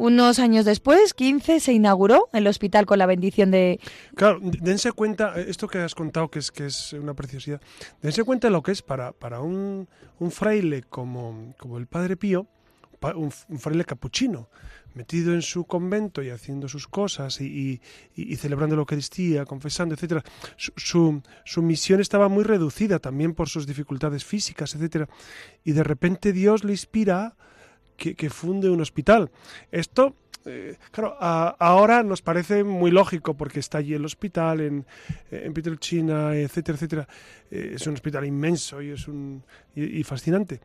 [0.00, 3.78] Unos años después, 15, se inauguró el hospital con la bendición de...
[4.14, 7.60] Claro, dense cuenta, eh, esto que has contado que es, que es una preciosidad,
[8.00, 12.46] dense cuenta lo que es para, para un, un fraile como, como el Padre Pío,
[13.14, 14.48] un, fraile capuchino,
[14.94, 17.82] metido en su convento y haciendo sus cosas y,
[18.16, 20.24] y, y celebrando la Eucaristía, confesando, etcétera,
[20.56, 25.10] su, su, su, misión estaba muy reducida también por sus dificultades físicas, etcétera,
[25.62, 27.36] y de repente Dios le inspira
[28.00, 29.30] que, funde un hospital.
[29.70, 34.86] Esto, eh, claro, ahora nos parece muy lógico porque está allí el hospital en,
[35.30, 37.08] en China, etcétera, etcétera.
[37.50, 40.60] Eh, es un hospital inmenso y es un y, fascinante.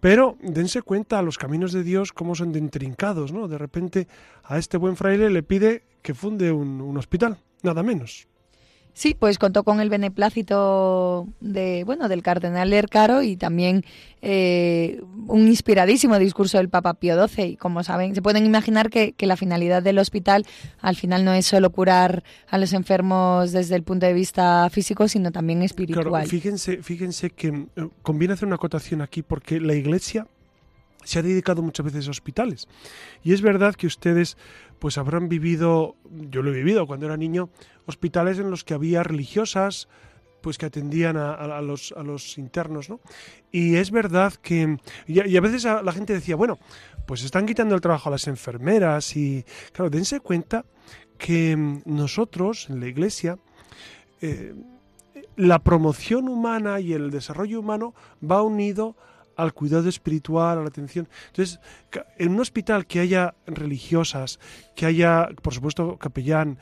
[0.00, 3.48] Pero dense cuenta a los caminos de Dios cómo son de intrincados, ¿no?
[3.48, 4.08] De repente
[4.44, 8.28] a este buen fraile le pide que funde un, un hospital, nada menos.
[8.98, 13.84] Sí, pues contó con el beneplácito de, bueno, del cardenal Ercaro y también
[14.22, 17.44] eh, un inspiradísimo discurso del Papa Pío XII.
[17.44, 20.44] Y como saben, se pueden imaginar que, que, la finalidad del hospital
[20.80, 25.06] al final no es solo curar a los enfermos desde el punto de vista físico,
[25.06, 26.04] sino también espiritual.
[26.04, 30.26] Claro, fíjense, fíjense que eh, conviene hacer una acotación aquí porque la Iglesia
[31.04, 32.68] se ha dedicado muchas veces a hospitales.
[33.22, 34.36] Y es verdad que ustedes
[34.78, 35.96] pues habrán vivido,
[36.30, 37.50] yo lo he vivido cuando era niño,
[37.86, 39.88] hospitales en los que había religiosas,
[40.40, 43.00] pues que atendían a, los, a los internos, ¿no?
[43.50, 46.58] Y es verdad que, y a, veces la gente decía, bueno,
[47.06, 50.64] pues están quitando el trabajo a las enfermeras y, claro, dense cuenta
[51.16, 53.38] que nosotros en la iglesia,
[54.20, 54.54] eh,
[55.36, 58.96] la promoción humana y el desarrollo humano va unido
[59.38, 61.08] al cuidado espiritual, a la atención.
[61.28, 61.60] Entonces,
[62.18, 64.40] en un hospital que haya religiosas,
[64.74, 66.58] que haya, por supuesto, capellán,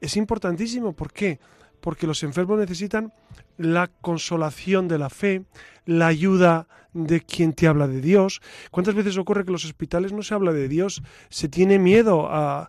[0.00, 0.92] es importantísimo.
[0.92, 1.38] ¿Por qué?
[1.80, 3.12] Porque los enfermos necesitan
[3.58, 5.44] la consolación de la fe,
[5.84, 8.42] la ayuda de quien te habla de Dios.
[8.72, 11.04] ¿Cuántas veces ocurre que en los hospitales no se habla de Dios?
[11.28, 12.68] Se tiene miedo a,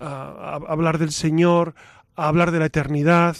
[0.00, 1.76] a, a hablar del Señor,
[2.16, 3.36] a hablar de la eternidad,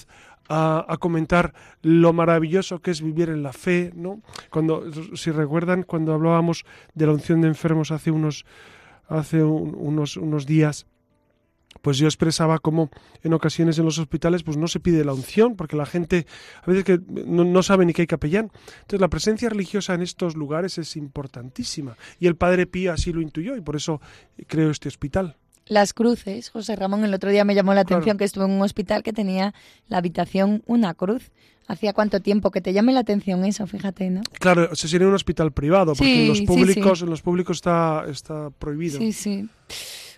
[0.49, 4.23] a, comentar lo maravilloso que es vivir en la fe, ¿no?
[4.51, 8.45] Cuando, si recuerdan, cuando hablábamos de la unción de enfermos hace unos,
[9.09, 10.87] hace unos, unos días,
[11.83, 12.91] pues yo expresaba como
[13.23, 16.27] en ocasiones en los hospitales pues no se pide la unción porque la gente
[16.63, 18.51] a veces que no, no, sabe ni que hay capellán.
[18.81, 23.21] Entonces la presencia religiosa en estos lugares es importantísima y el Padre Pío así lo
[23.21, 24.01] intuyó y por eso
[24.47, 25.37] creo este hospital.
[25.69, 28.63] Las cruces, José Ramón, el otro día me llamó la atención que estuve en un
[28.63, 29.53] hospital que tenía
[29.89, 31.33] la habitación una cruz.
[31.69, 33.67] ¿Hacía cuánto tiempo que te llame la atención eso?
[33.67, 34.23] Fíjate, ¿no?
[34.39, 37.05] Claro, se sería un hospital privado, porque sí, en los públicos, sí, sí.
[37.05, 38.99] en los públicos está, está prohibido.
[39.01, 39.49] Sí, sí.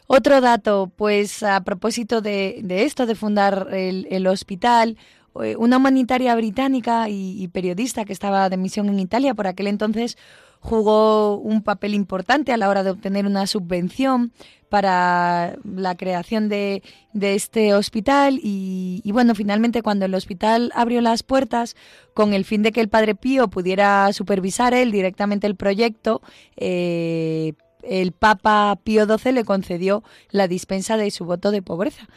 [0.06, 4.98] Otro dato, pues a propósito de, de esto, de fundar el, el, hospital,
[5.42, 9.68] eh, una humanitaria británica y, y periodista que estaba de misión en Italia por aquel
[9.68, 10.18] entonces
[10.60, 14.32] jugó un papel importante a la hora de obtener una subvención
[14.68, 21.00] para la creación de, de este hospital y, y, bueno, finalmente cuando el hospital abrió
[21.00, 21.76] las puertas
[22.14, 26.22] con el fin de que el Padre Pío pudiera supervisar él directamente el proyecto,
[26.56, 32.08] eh, el Papa Pío XII le concedió la dispensa de su voto de pobreza.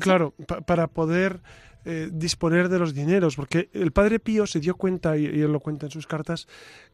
[0.00, 1.40] Claro, pa para poder
[1.84, 5.52] eh, disponer de los dineros, porque el Padre Pío se dio cuenta, y, y él
[5.52, 6.46] lo cuenta en sus cartas,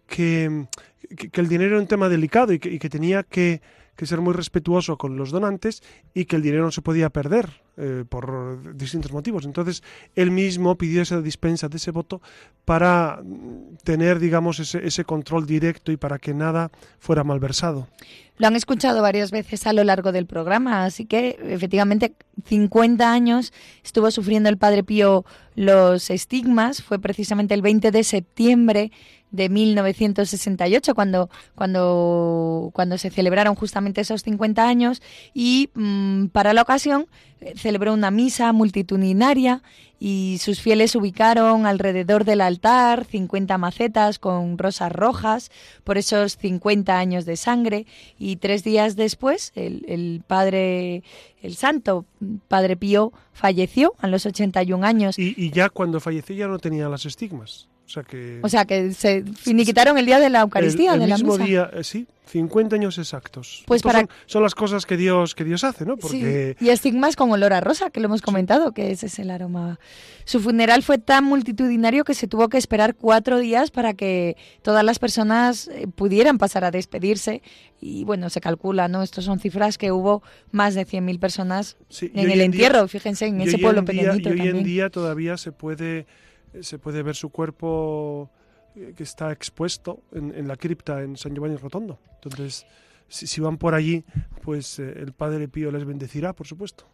[0.07, 0.67] que,
[1.17, 3.63] que, el dinero era un tema delicado y que tenía que
[3.97, 5.83] que ser muy respetuoso con los donantes
[6.15, 9.45] y que el dinero no se podía perder eh, por distintos motivos.
[9.45, 9.83] Entonces,
[10.15, 12.21] él mismo pidió esa dispensa de ese voto
[12.65, 17.89] para mm, tener, digamos, ese, ese control directo y para que nada fuera malversado.
[18.39, 23.53] Lo han escuchado varias veces a lo largo del programa, así que efectivamente 50 años
[23.85, 25.25] estuvo sufriendo el Padre Pío
[25.55, 26.83] los estigmas.
[26.83, 28.91] Fue precisamente el 20 de septiembre
[29.33, 35.03] de 1968 cuando, cuando, cuando se celebraron justamente esos 50 años
[35.35, 37.07] y mm, para la ocasión
[37.41, 39.63] eh, celebró una misa multitudinaria
[39.99, 45.51] y sus fieles ubicaron alrededor del altar 50 macetas con rosas rojas
[45.83, 47.87] por esos 50 años de sangre
[48.19, 51.03] y tres días después el, el padre,
[51.41, 52.05] el santo
[52.49, 55.19] padre Pío falleció a los 81 años.
[55.19, 57.69] Y, y ya cuando falleció ya no tenía las estigmas.
[57.85, 61.01] O sea que, O sea, que se finiquitaron el día de la Eucaristía, el, el
[61.03, 61.45] de la mismo misa.
[61.45, 63.63] día, eh, sí, 50 años exactos.
[63.67, 65.99] Pues Estos para- son, son las cosas que Dios que Dios hace, ¿no?
[65.99, 69.19] Porque Sí, Y estigmas con olor a rosa, que lo hemos comentado, que ese es
[69.19, 69.79] el aroma.
[70.25, 74.85] Su funeral fue tan multitudinario que se tuvo que esperar cuatro días para que todas
[74.85, 77.43] las personas eh, pudieran pasar a despedirse.
[77.81, 79.03] Y bueno, se calcula, ¿no?
[79.03, 83.41] Estos son cifras que hubo más de 100.000 personas sí, en el entierro, fíjense, en
[83.43, 84.57] ese pueblo en día- pequeñito Y hoy también.
[84.59, 86.07] en día todavía se puede
[86.61, 88.31] se puede ver su cuerpo
[88.75, 91.99] eh, que está expuesto en, en la cripta en San Giovanni Rotondo.
[92.23, 92.67] Entonces,
[93.13, 94.05] si, van por allí,
[94.43, 96.87] pues eh, el Padre Pío les bendecirá, por supuesto.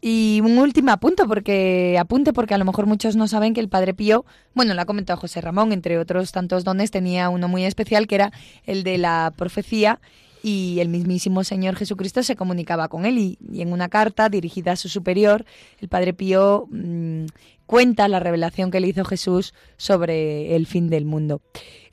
[0.00, 3.68] Y un último apunto, porque apunte, porque a lo mejor muchos no saben que el
[3.68, 4.24] Padre Pío,
[4.54, 8.14] bueno, lo ha comentado José Ramón, entre otros tantos dones, tenía uno muy especial que
[8.14, 8.32] era
[8.64, 10.00] el de la profecía
[10.46, 14.76] y el mismísimo Señor Jesucristo se comunicaba con él y, en una carta dirigida a
[14.76, 15.44] su superior,
[15.80, 17.24] el Padre Pío mm,
[17.66, 21.42] cuenta la revelación que le hizo Jesús sobre el fin del mundo.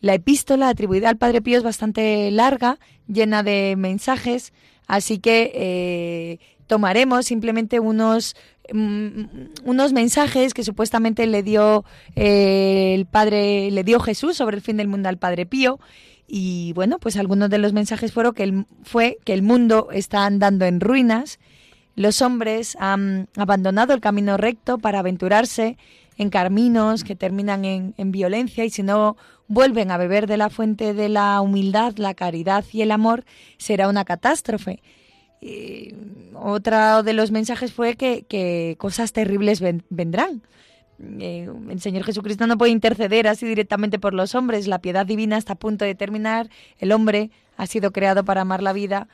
[0.01, 4.53] La epístola atribuida al Padre Pío es bastante larga, llena de mensajes,
[4.85, 8.35] así que eh, tomaremos simplemente unos
[8.71, 9.23] mm,
[9.65, 11.85] unos mensajes que supuestamente le dio
[12.15, 15.79] eh, el padre le dio Jesús sobre el fin del mundo al padre Pío
[16.27, 20.25] y bueno pues algunos de los mensajes fueron que el, fue que el mundo está
[20.25, 21.39] andando en ruinas
[21.95, 25.77] los hombres han abandonado el camino recto para aventurarse
[26.17, 29.15] en caminos que terminan en, en violencia y si no
[29.47, 33.25] vuelven a beber de la fuente de la humildad, la caridad y el amor,
[33.57, 34.81] será una catástrofe.
[35.41, 35.93] Y
[36.35, 40.41] otro de los mensajes fue que, que cosas terribles ven- vendrán.
[41.19, 44.67] Eh, el Señor Jesucristo no puede interceder así directamente por los hombres.
[44.67, 46.49] La piedad divina está a punto de terminar.
[46.77, 49.07] El hombre ha sido creado para amar la vida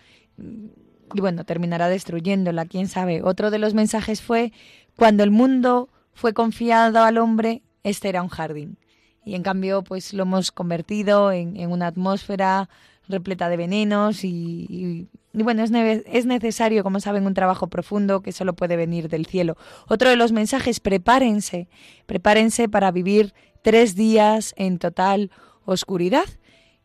[1.14, 3.22] y bueno, terminará destruyéndola, quién sabe.
[3.24, 4.54] Otro de los mensajes fue
[4.96, 8.78] cuando el mundo fue confiado al hombre, este era un jardín.
[9.26, 12.70] Y en cambio, pues lo hemos convertido en, en una atmósfera
[13.10, 15.72] repleta de venenos y, bueno, es,
[16.06, 19.58] es necesario, como saben, un trabajo profundo que solo puede venir del cielo.
[19.88, 21.68] Otro de los mensajes, prepárense,
[22.06, 25.32] prepárense para vivir tres días en total
[25.66, 26.26] oscuridad.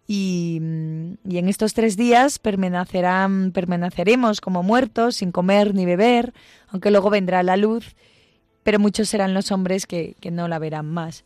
[0.07, 6.35] Y, mm, y en estos tres días permanecerán, permaneceremos como muertos, sin comer ni beber,
[6.69, 7.95] aunque luego vendrá la luz,
[8.63, 11.25] pero muchos serán los hombres que, que no la verán más.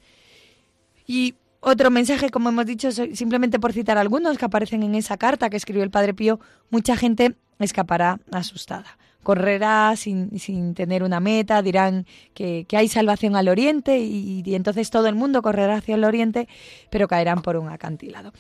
[1.07, 5.51] Y otro mensaje, como hemos dicho, simplemente por citar algunos que aparecen en esa carta
[5.51, 6.39] que escribió el Padre Pío,
[6.71, 8.99] mucha gente escapará asustada.
[9.25, 14.55] Correrá sin, sin tener una meta, dirán que, que hay salvación al oriente y, y
[14.55, 16.49] entonces todo el mundo correrá hacia el oriente,
[16.91, 18.33] pero caerán por un acantilado.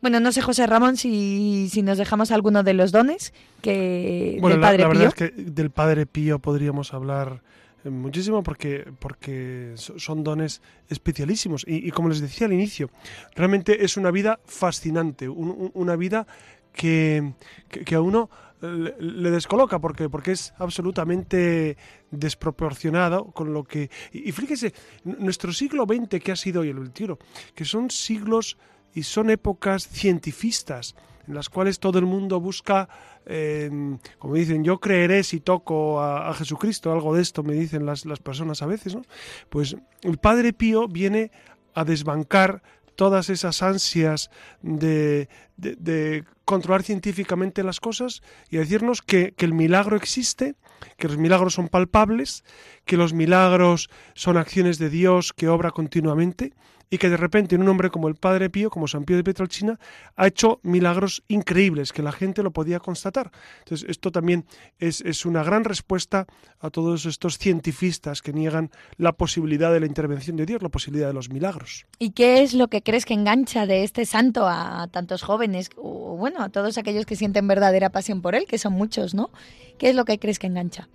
[0.00, 4.54] Bueno, no sé, José Ramón, si, si nos dejamos alguno de los dones que Bueno,
[4.56, 4.98] del Padre la Pío.
[5.00, 7.42] verdad es que del Padre Pío podríamos hablar
[7.84, 11.64] muchísimo porque, porque so- son dones especialísimos.
[11.66, 12.90] Y, y como les decía al inicio,
[13.34, 16.26] realmente es una vida fascinante, un- un- una vida
[16.72, 17.32] que,
[17.68, 21.76] que, a uno le, descoloca porque, porque es absolutamente
[22.10, 23.90] desproporcionado con lo que...
[24.12, 24.72] Y, y fíjese,
[25.04, 27.16] nuestro siglo XX que ha sido y el XXI,
[27.54, 28.58] que son siglos
[28.94, 30.94] y son épocas cientifistas
[31.28, 32.88] en las cuales todo el mundo busca,
[33.26, 33.70] eh,
[34.18, 38.62] como dicen, yo creeré si toco a, Jesucristo, algo de esto me dicen las, personas
[38.62, 39.02] a veces, ¿no?
[39.50, 41.30] Pues el Padre Pío viene
[41.74, 42.62] a desbancar
[42.96, 44.30] todas esas ansias
[44.62, 50.54] de, de- controlar científicamente las cosas y a decirnos que el milagro existe,
[50.96, 52.42] que los milagros son palpables,
[52.86, 56.54] que los milagros son acciones de Dios que obra continuamente
[56.90, 59.78] y que de repente un hombre como el Padre Pío, como San Pío de Pietrelcina,
[60.16, 63.30] ha hecho milagros increíbles que la gente lo podía constatar.
[63.60, 64.46] Entonces, esto también
[64.78, 66.26] es, es una gran respuesta
[66.60, 71.08] a todos estos cientifistas que niegan la posibilidad de la intervención de Dios, la posibilidad
[71.08, 71.86] de los milagros.
[71.98, 76.16] ¿Y qué es lo que crees que engancha de este santo a tantos jóvenes, o
[76.16, 79.30] bueno, a todos aquellos que sienten verdadera pasión por él, que son muchos, ¿no?
[79.78, 80.88] ¿Qué es lo que crees que engancha?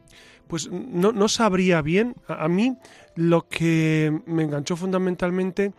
[0.48, 2.16] Pues no, no sabría bien.
[2.28, 2.78] A, mí
[3.16, 5.74] lo que me enganchó fundamentalmente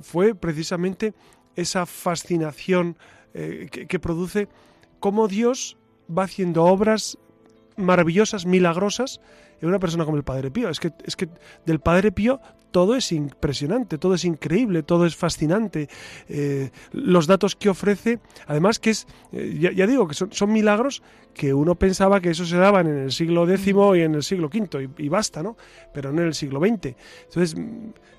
[0.00, 1.14] fue precisamente
[1.54, 2.96] esa fascinación
[3.34, 4.48] eh, que, que produce
[5.00, 5.76] cómo Dios
[6.16, 7.18] va haciendo obras
[7.76, 9.20] maravillosas, milagrosas,
[9.60, 10.68] en una persona como el Padre Pío.
[10.68, 11.28] Es que, es que
[11.64, 12.40] del Padre Pío
[12.76, 15.88] todo es impresionante, todo es increíble, todo es fascinante.
[16.28, 21.02] Eh, los datos que ofrece, además que es, eh, ya, digo, que son, milagros
[21.32, 24.48] que uno pensaba que eso se daban en el siglo X y en el siglo
[24.48, 25.56] V y, basta, ¿no?
[25.94, 26.94] Pero no en el siglo XX.
[27.28, 27.56] Entonces,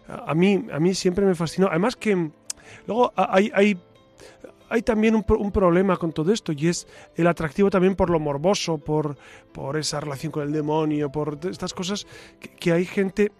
[0.08, 1.68] a mí, a mí siempre me fascinó.
[1.68, 2.32] Además que
[2.88, 3.80] luego hay, hay
[4.70, 8.78] hay también un, problema con todo esto y es el atractivo también por lo morboso,
[8.78, 9.18] por,
[9.52, 12.06] por esa relación con el demonio, por estas cosas
[12.60, 13.32] que, hay gente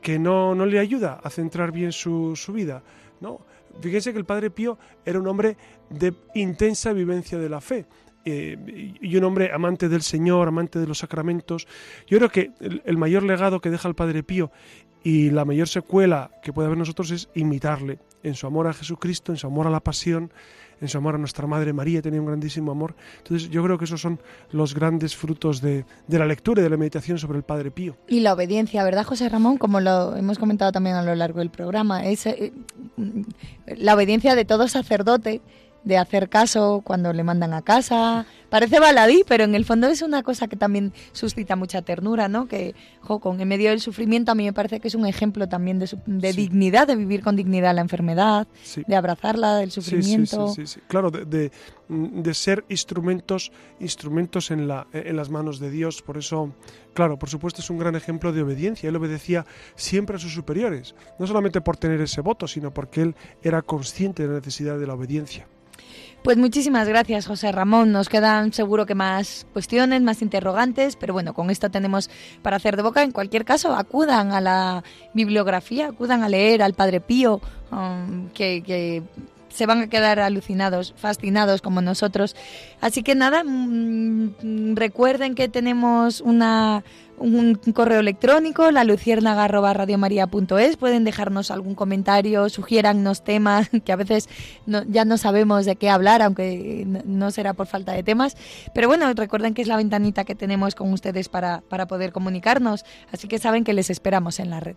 [0.00, 2.82] que, no, no, le ayuda a centrar bien su, su vida.
[3.20, 3.40] ¿no?
[3.80, 5.56] Fíjense que el Padre Pío era un hombre
[5.90, 7.86] de intensa vivencia de la fe.
[8.24, 11.66] Eh, y un hombre amante del Señor, amante de los sacramentos.
[12.06, 12.50] Yo creo que
[12.84, 14.50] el, mayor legado que deja el Padre Pío
[15.02, 19.32] y la mayor secuela que puede haber nosotros es imitarle en su amor a Jesucristo,
[19.32, 20.30] en su amor a la pasión,
[20.80, 22.94] en su amor a nuestra Madre María, tenía un grandísimo amor.
[23.18, 24.18] Entonces yo creo que esos son
[24.52, 27.96] los grandes frutos de, la lectura y de la meditación sobre el Padre Pío.
[28.06, 29.58] Y la obediencia, ¿verdad, José Ramón?
[29.58, 32.52] Como lo hemos comentado también a lo largo del programa, es eh,
[33.66, 35.40] la obediencia de todo sacerdote
[35.84, 38.26] de hacer caso cuando le mandan a casa.
[38.50, 42.46] Parece baladí, pero en el fondo es una cosa que también suscita mucha ternura, ¿no?
[42.46, 45.48] Que, jo, con en medio del sufrimiento a mí me parece que es un ejemplo
[45.48, 48.46] también de, dignidad, de vivir con dignidad la enfermedad,
[48.86, 50.48] de abrazarla, del sufrimiento.
[50.48, 51.50] Sí, sí, claro, de,
[51.88, 56.00] de, ser instrumentos, instrumentos en, la, en las manos de Dios.
[56.00, 56.54] Por eso,
[56.94, 58.88] claro, por supuesto es un gran ejemplo de obediencia.
[58.88, 63.14] Él obedecía siempre a sus superiores, no solamente por tener ese voto, sino porque él
[63.42, 65.46] era consciente de la necesidad de la obediencia.
[66.22, 67.92] Pues muchísimas gracias, José Ramón.
[67.92, 72.10] Nos quedan seguro que más cuestiones, más interrogantes, pero bueno, con esto tenemos
[72.42, 73.02] para hacer de boca.
[73.02, 77.40] En cualquier caso, acudan a la bibliografía, acudan a leer al Padre Pío,
[77.70, 79.02] um, que,
[79.48, 82.36] se van a quedar alucinados, fascinados como nosotros.
[82.80, 86.84] Así que nada, mm, recuerden que tenemos una
[87.20, 90.76] un correo electrónico, la luciérnaga.radiomaría.es.
[90.76, 94.28] Pueden dejarnos algún comentario, sugiérannos temas, que a veces
[94.66, 98.36] ya no sabemos de qué hablar, aunque no será por falta de temas.
[98.74, 102.84] Pero bueno, recuerden que es la ventanita que tenemos con ustedes para, para poder comunicarnos.
[103.12, 104.76] Así que saben que les esperamos en la red.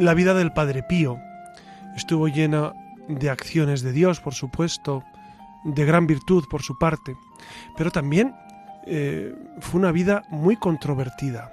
[0.00, 1.20] La vida del Padre Pío
[1.94, 2.72] estuvo llena
[3.06, 5.04] de acciones de Dios, por supuesto,
[5.62, 7.14] de gran virtud por su parte,
[7.76, 8.34] pero también
[8.86, 11.52] eh, fue una vida muy controvertida.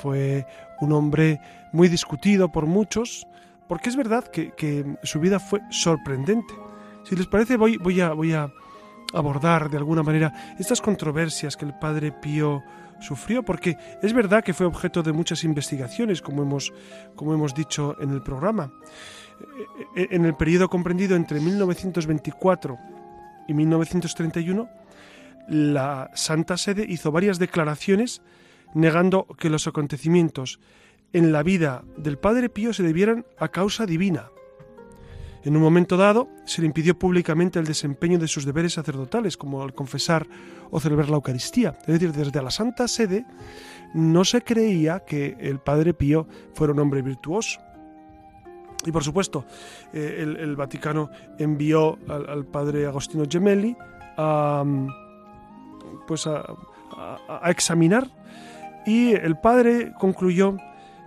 [0.00, 0.46] Fue
[0.80, 1.38] un hombre
[1.74, 3.26] muy discutido por muchos,
[3.68, 6.54] porque es verdad que, su vida fue sorprendente.
[7.04, 8.50] Si les parece, voy, voy, a, voy a
[9.12, 12.62] abordar de alguna manera estas controversias que el Padre Pío
[13.00, 16.72] sufrió, porque es verdad que fue objeto de muchas investigaciones, como hemos,
[17.16, 18.72] como hemos dicho en el programa.
[19.96, 22.78] E, e, en el periodo comprendido entre 1924
[23.48, 24.68] y 1931,
[25.48, 28.22] la Santa Sede hizo varias declaraciones
[28.74, 30.60] negando que los acontecimientos
[31.12, 34.30] en la vida del Padre Pío se debieran a causa divina
[35.44, 39.64] en un momento dado, se le impidió públicamente el desempeño de sus deberes sacerdotales, como
[39.64, 40.26] el confesar
[40.70, 41.76] o celebrar la Eucaristía.
[41.80, 43.26] Es decir, desde la Santa Sede
[43.94, 47.60] no se creía que el Padre Pío fuera un hombre virtuoso.
[48.84, 49.44] Y por supuesto,
[49.92, 53.76] eh, el, Vaticano envió al, padre Agostino Gemelli
[54.16, 54.64] a,
[56.06, 56.46] pues a
[57.48, 58.10] examinar
[58.84, 60.56] y el padre concluyó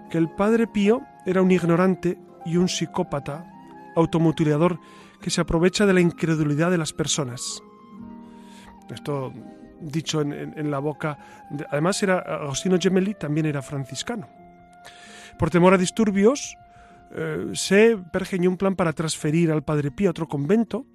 [0.09, 3.51] que el Padre Pío era un ignorante y un psicópata
[3.95, 4.79] automutilador
[5.21, 7.61] que se aprovecha de la incredulidad de las personas.
[8.89, 9.33] Esto
[9.79, 11.17] dicho en, la boca.
[11.69, 14.27] además, era Agostino Gemelli también era franciscano.
[15.37, 16.57] Por temor a disturbios,
[17.11, 20.85] eh, se pergeñó un plan para transferir al Padre Pío a otro convento,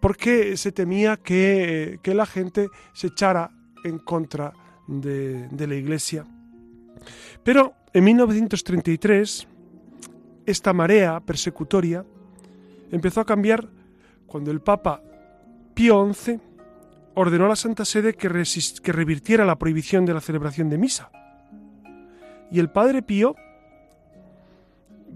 [0.00, 3.50] porque se temía que, la gente se echara
[3.84, 4.52] en contra
[4.86, 6.24] de, de la Iglesia.
[7.44, 9.46] Pero en 1933,
[10.46, 12.04] esta marea persecutoria
[12.90, 13.68] empezó a cambiar
[14.26, 15.02] cuando el Papa
[15.74, 16.40] Pío XI
[17.14, 18.28] ordenó a la Santa Sede que,
[18.82, 21.10] que revirtiera la prohibición de la celebración de misa.
[22.50, 23.34] Y el Padre Pío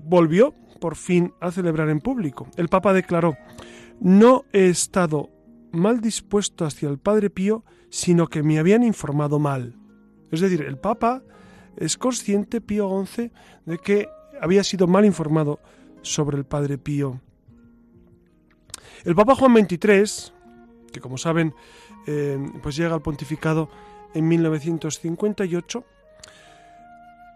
[0.04, 2.48] volvió por fin a celebrar en público.
[2.56, 3.36] El Papa declaró,
[4.00, 5.30] no he estado
[5.72, 9.76] mal dispuesto hacia el Padre Pío, sino que me habían informado mal.
[10.30, 11.22] Es decir, el Papa
[11.76, 13.30] es consciente, Pío XI,
[13.66, 14.08] de que
[14.40, 15.60] había sido mal informado
[16.02, 17.20] sobre el Padre Pío.
[19.04, 20.32] El Papa Juan XXIII,
[20.92, 21.54] que como saben,
[22.06, 23.70] eh, pues llega al pontificado
[24.14, 25.84] en 1958,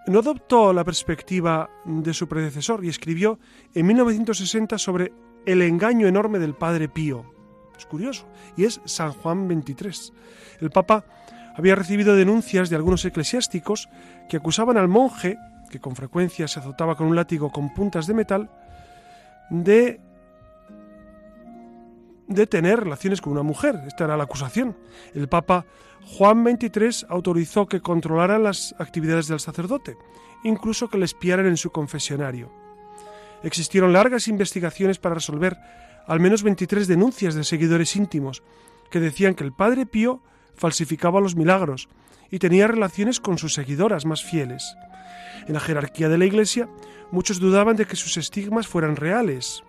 [0.07, 3.38] no adoptó la perspectiva de su predecesor y escribió
[3.74, 5.12] en 1960 sobre
[5.46, 7.24] el engaño enorme del Padre Pío.
[7.76, 8.26] Es curioso,
[8.57, 10.14] y es San Juan XXIII.
[10.61, 11.05] El Papa
[11.57, 13.88] había recibido denuncias de algunos eclesiásticos
[14.28, 15.38] que acusaban al monje,
[15.74, 18.48] que con frecuencia se azotaba con un látigo con puntas de metal,
[19.50, 19.98] de
[22.48, 23.82] tener relaciones con una mujer.
[23.88, 24.76] Esta era la acusación.
[25.14, 25.66] El Papa
[26.16, 29.96] Juan XXIII autorizó que controlaran las actividades del sacerdote,
[30.44, 32.52] incluso que le espiaran en su confesionario.
[33.42, 35.58] Existieron largas investigaciones para resolver
[36.06, 38.44] al menos 23 denuncias de seguidores íntimos
[38.92, 40.22] que decían que el Padre Pío
[40.54, 41.88] falsificaba los milagros
[42.30, 44.76] y tenía relaciones con sus seguidoras más fieles.
[45.46, 46.68] En la jerarquía de la Iglesia,
[47.10, 49.62] muchos dudaban de que sus estigmas fueran reales.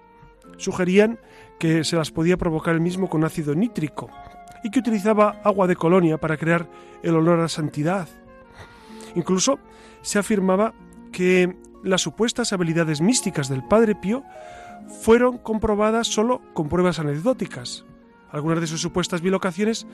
[0.58, 1.20] Sugerían
[1.60, 4.10] que se las podía provocar el mismo con ácido nítrico
[4.64, 6.68] y que utilizaba agua de colonia para crear
[7.04, 8.08] el olor a santidad.
[9.16, 9.60] Incluso
[10.02, 10.74] se afirmaba
[11.12, 14.24] que las supuestas habilidades místicas del Padre Pío
[15.02, 17.86] fueron comprobadas solo con pruebas anecdóticas.
[18.32, 19.88] Algunas de sus supuestas bilocaciones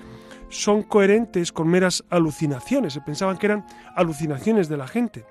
[0.50, 2.94] son coherentes con meras alucinaciones.
[2.94, 5.26] Se pensaban que eran alucinaciones de la gente.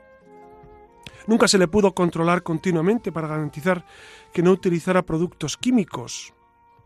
[1.26, 3.84] Nunca se le pudo controlar continuamente para garantizar
[4.32, 6.32] que no utilizara productos químicos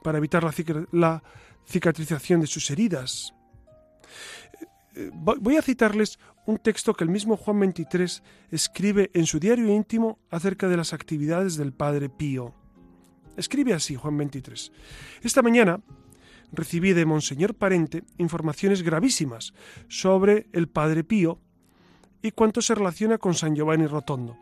[0.02, 0.44] para evitar
[0.92, 1.22] la,
[1.66, 3.34] cicatrización de sus heridas.
[4.94, 9.68] Eh, voy a citarles un texto que el mismo Juan XXIII escribe en su diario
[9.68, 12.54] íntimo acerca de las actividades del Padre Pío.
[13.36, 14.72] Escribe así Juan XXIII.
[15.22, 15.80] Esta mañana
[16.52, 19.54] recibí de Monseñor Parente informaciones gravísimas
[19.88, 21.40] sobre el Padre Pío
[22.24, 24.38] y cuánto se relaciona con San Giovanni Rotondo.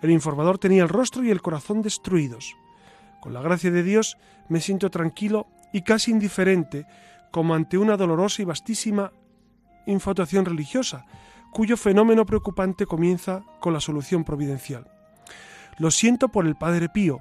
[0.00, 2.56] El informador tenía el rostro y el corazón destruidos.
[3.20, 4.16] Con la gracia de Dios
[4.48, 6.86] me siento tranquilo y casi indiferente
[7.30, 9.12] como ante una dolorosa y vastísima
[9.86, 11.04] infatuación religiosa,
[11.52, 14.90] cuyo fenómeno preocupante comienza con la solución providencial.
[15.76, 17.20] Lo siento por el Padre Pío,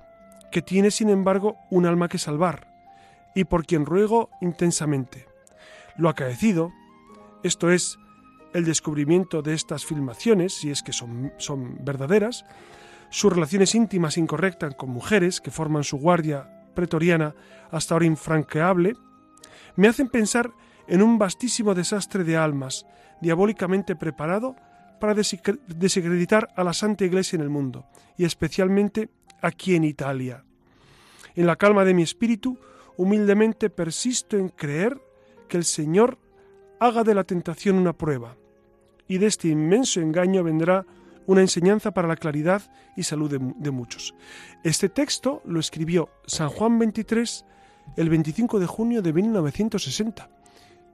[0.53, 2.74] que tiene sin embargo un alma que salvar,
[3.36, 5.28] y por quien ruego intensamente.
[5.97, 6.72] Lo acaecido,
[7.43, 7.97] esto es,
[8.58, 12.43] el descubrimiento de estas filmaciones, si es que son, son verdaderas,
[13.12, 17.36] sus relaciones íntimas incorrectas con mujeres que forman su guardia pretoriana
[17.70, 18.95] hasta ahora infranqueable,
[19.76, 20.51] me hacen pensar
[20.88, 22.88] en un vastísimo desastre de almas,
[23.22, 24.55] diabólicamente preparado
[24.99, 27.86] para desacreditar a la Santa Iglesia en el mundo,
[28.18, 30.43] y especialmente aquí en Italia.
[31.36, 32.58] En la calma de mi espíritu,
[32.97, 34.99] humildemente persisto en creer
[35.47, 36.18] que el Señor
[36.80, 38.36] haga de la tentación una prueba,
[39.08, 40.86] y de este inmenso engaño vendrá
[41.28, 42.62] una enseñanza para la claridad
[42.95, 44.16] y salud de, muchos.
[44.64, 47.45] Este texto lo escribió San Juan XXIII
[47.97, 50.30] el 25 de junio de 1960.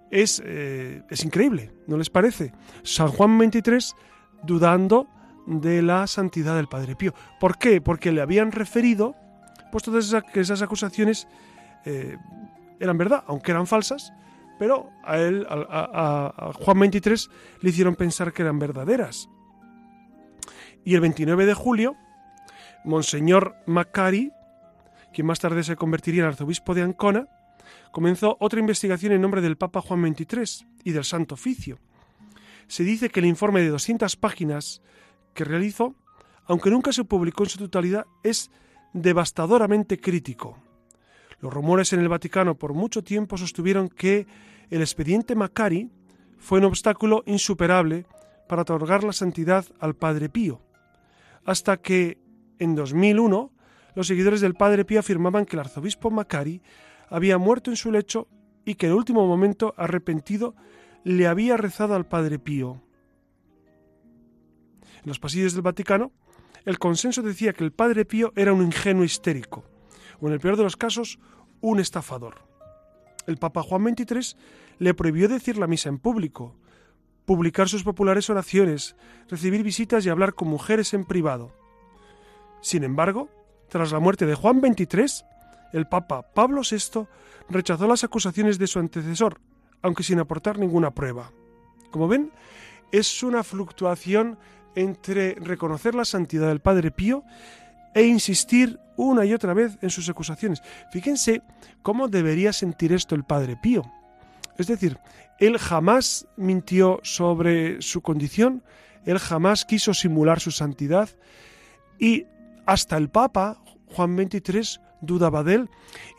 [0.09, 2.51] Es, eh, es increíble, ¿no les parece?
[2.83, 3.95] San Juan XXIII
[4.43, 5.07] dudando
[5.45, 7.13] de la santidad del Padre Pío.
[7.39, 7.81] ¿Por qué?
[7.81, 9.15] Porque le habían referido,
[9.71, 11.27] pues todas esas, esas acusaciones
[11.85, 12.17] eh,
[12.79, 14.13] eran verdad, aunque eran falsas,
[14.59, 17.29] pero a él, a, Juan 23,
[17.61, 19.29] le hicieron pensar que eran verdaderas.
[20.85, 21.95] Y el 29 de julio,
[22.83, 24.31] Monseñor Macari,
[25.13, 27.27] quien más tarde se convertiría en arzobispo de Ancona,
[27.91, 31.79] comenzó otra investigación en nombre del Papa Juan XXIII y del Santo Oficio.
[32.67, 34.81] Se dice que el informe de 200 páginas
[35.33, 35.95] que realizó,
[36.45, 38.51] aunque nunca se publicó en su totalidad, es
[38.93, 40.57] devastadoramente crítico.
[41.43, 44.25] Los rumores en el Vaticano por mucho tiempo sostuvieron que
[44.69, 45.89] el expediente Macari
[46.37, 48.05] fue un obstáculo insuperable
[48.47, 50.61] para otorgar la santidad al Padre Pío,
[51.43, 52.17] hasta que,
[52.59, 53.51] en 2001,
[53.93, 56.61] los seguidores del Padre Pío afirmaban que el arzobispo Macari
[57.09, 58.29] había muerto en su lecho
[58.63, 60.55] y que en el último momento, arrepentido,
[61.03, 62.81] le había rezado al Padre Pío.
[64.95, 66.13] En los pasillos del Vaticano,
[66.63, 69.65] el consenso decía que el Padre Pío era un ingenuo histérico,
[70.27, 71.19] en el peor de los casos,
[71.61, 72.35] un estafador.
[73.27, 74.37] El Papa Juan XXIII
[74.79, 76.55] le prohibió decir la misa en público,
[77.25, 78.95] publicar sus populares oraciones,
[79.29, 81.51] recibir visitas y hablar con mujeres en privado.
[82.61, 83.29] Sin embargo,
[83.69, 85.25] tras la muerte de Juan XXIII,
[85.73, 87.07] el Papa Pablo VI
[87.49, 89.39] rechazó las acusaciones de su antecesor,
[89.81, 91.31] aunque sin aportar ninguna prueba.
[91.91, 92.31] Como ven,
[92.91, 94.37] es una fluctuación
[94.75, 97.23] entre reconocer la santidad del Padre Pío
[97.93, 100.61] e insistir una y otra vez en sus acusaciones.
[100.91, 101.41] Fíjense
[101.81, 103.83] cómo debería sentir esto el Padre Pío.
[104.57, 104.99] Es decir,
[105.39, 108.63] él jamás mintió sobre su condición,
[109.05, 111.09] él jamás quiso simular su santidad
[111.99, 112.27] y
[112.65, 115.69] hasta el Papa Juan XXIII dudaba de él.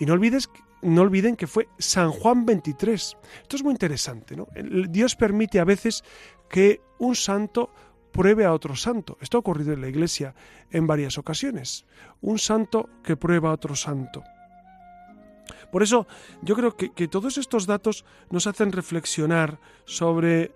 [0.00, 0.48] Y no, olvides,
[0.82, 2.94] no olviden que fue San Juan XXIII.
[2.94, 4.36] Esto es muy interesante.
[4.36, 4.48] ¿no?
[4.88, 6.04] Dios permite a veces
[6.48, 7.70] que un santo
[8.14, 9.18] pruebe a otro santo.
[9.20, 10.36] Esto ha ocurrido en la Iglesia
[10.70, 11.84] en varias ocasiones.
[12.22, 14.22] Un santo que prueba a otro santo.
[15.72, 16.06] Por eso
[16.40, 20.52] yo creo que, que todos estos datos nos hacen reflexionar sobre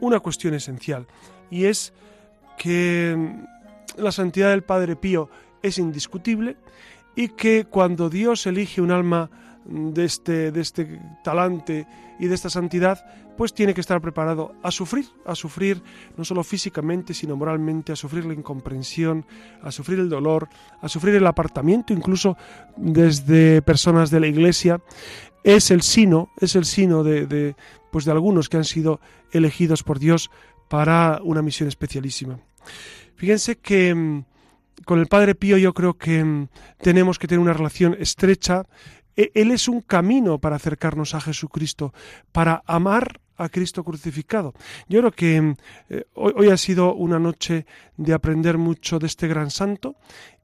[0.00, 1.06] una cuestión esencial
[1.48, 1.92] y es
[2.58, 3.16] que
[3.96, 5.30] la santidad del Padre Pío
[5.62, 6.56] es indiscutible
[7.14, 9.30] y que cuando Dios elige un alma
[9.64, 11.86] de este, de este talante
[12.18, 12.98] y de esta santidad,
[13.36, 15.82] pues tiene que estar preparado a sufrir, a sufrir
[16.16, 19.26] no solo físicamente, sino moralmente, a sufrir la incomprensión,
[19.62, 20.48] a sufrir el dolor,
[20.80, 22.36] a sufrir el apartamiento, incluso
[22.76, 24.80] desde personas de la iglesia.
[25.44, 27.54] Es el sino, es el sino de,
[27.90, 30.30] pues de algunos que han sido elegidos por Dios
[30.68, 32.40] para una misión especialísima.
[33.14, 34.24] Fíjense que mm,
[34.84, 38.64] con el Padre Pío yo creo que mm, tenemos que tener una relación estrecha.
[39.16, 41.94] E, él es un camino para acercarnos a Jesucristo,
[42.32, 44.54] para amar a Cristo crucificado.
[44.88, 45.54] Yo creo que
[45.88, 47.66] eh, hoy, ha sido una noche
[47.96, 49.96] de aprender mucho de este gran santo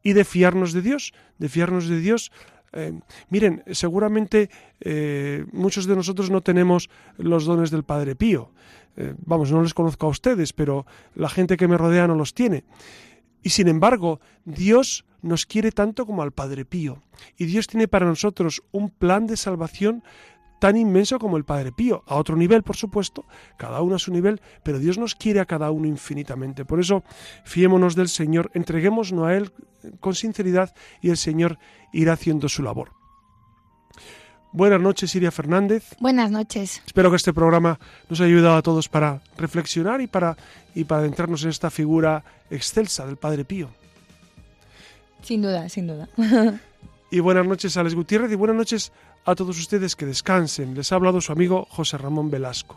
[0.03, 2.32] y de fiarnos de Dios, de fiarnos de Dios.
[2.72, 8.51] Eh, miren, seguramente eh, muchos de nosotros no tenemos los dones del Padre Pío.
[9.24, 10.84] vamos, no les conozco a ustedes, pero
[11.14, 12.64] la gente que me rodea no los tiene.
[13.43, 17.03] Y sin embargo, Dios nos quiere tanto como al Padre Pío.
[17.38, 20.03] Y Dios tiene para nosotros un plan de salvación
[20.62, 23.24] tan inmenso como el Padre Pío, a otro nivel, por supuesto,
[23.56, 26.64] cada uno a su nivel, pero Dios nos quiere a cada uno infinitamente.
[26.64, 27.02] Por eso,
[27.42, 29.50] fiémonos del Señor, entreguémonos a Él
[29.98, 31.58] con sinceridad y el Señor
[31.92, 32.92] irá haciendo su labor.
[34.52, 35.96] Buenas noches, Siria Fernández.
[35.98, 36.80] Buenas noches.
[36.86, 40.36] Espero que este programa nos haya ayudado a todos para reflexionar y para,
[40.76, 43.68] y para adentrarnos en esta figura excelsa del Padre Pío.
[45.22, 46.08] Sin duda, sin duda.
[47.10, 48.92] y buenas noches Alex Gutiérrez y buenas noches
[49.25, 50.75] a todos ustedes que descansen.
[50.75, 52.77] Les ha hablado su amigo José Ramón Velasco.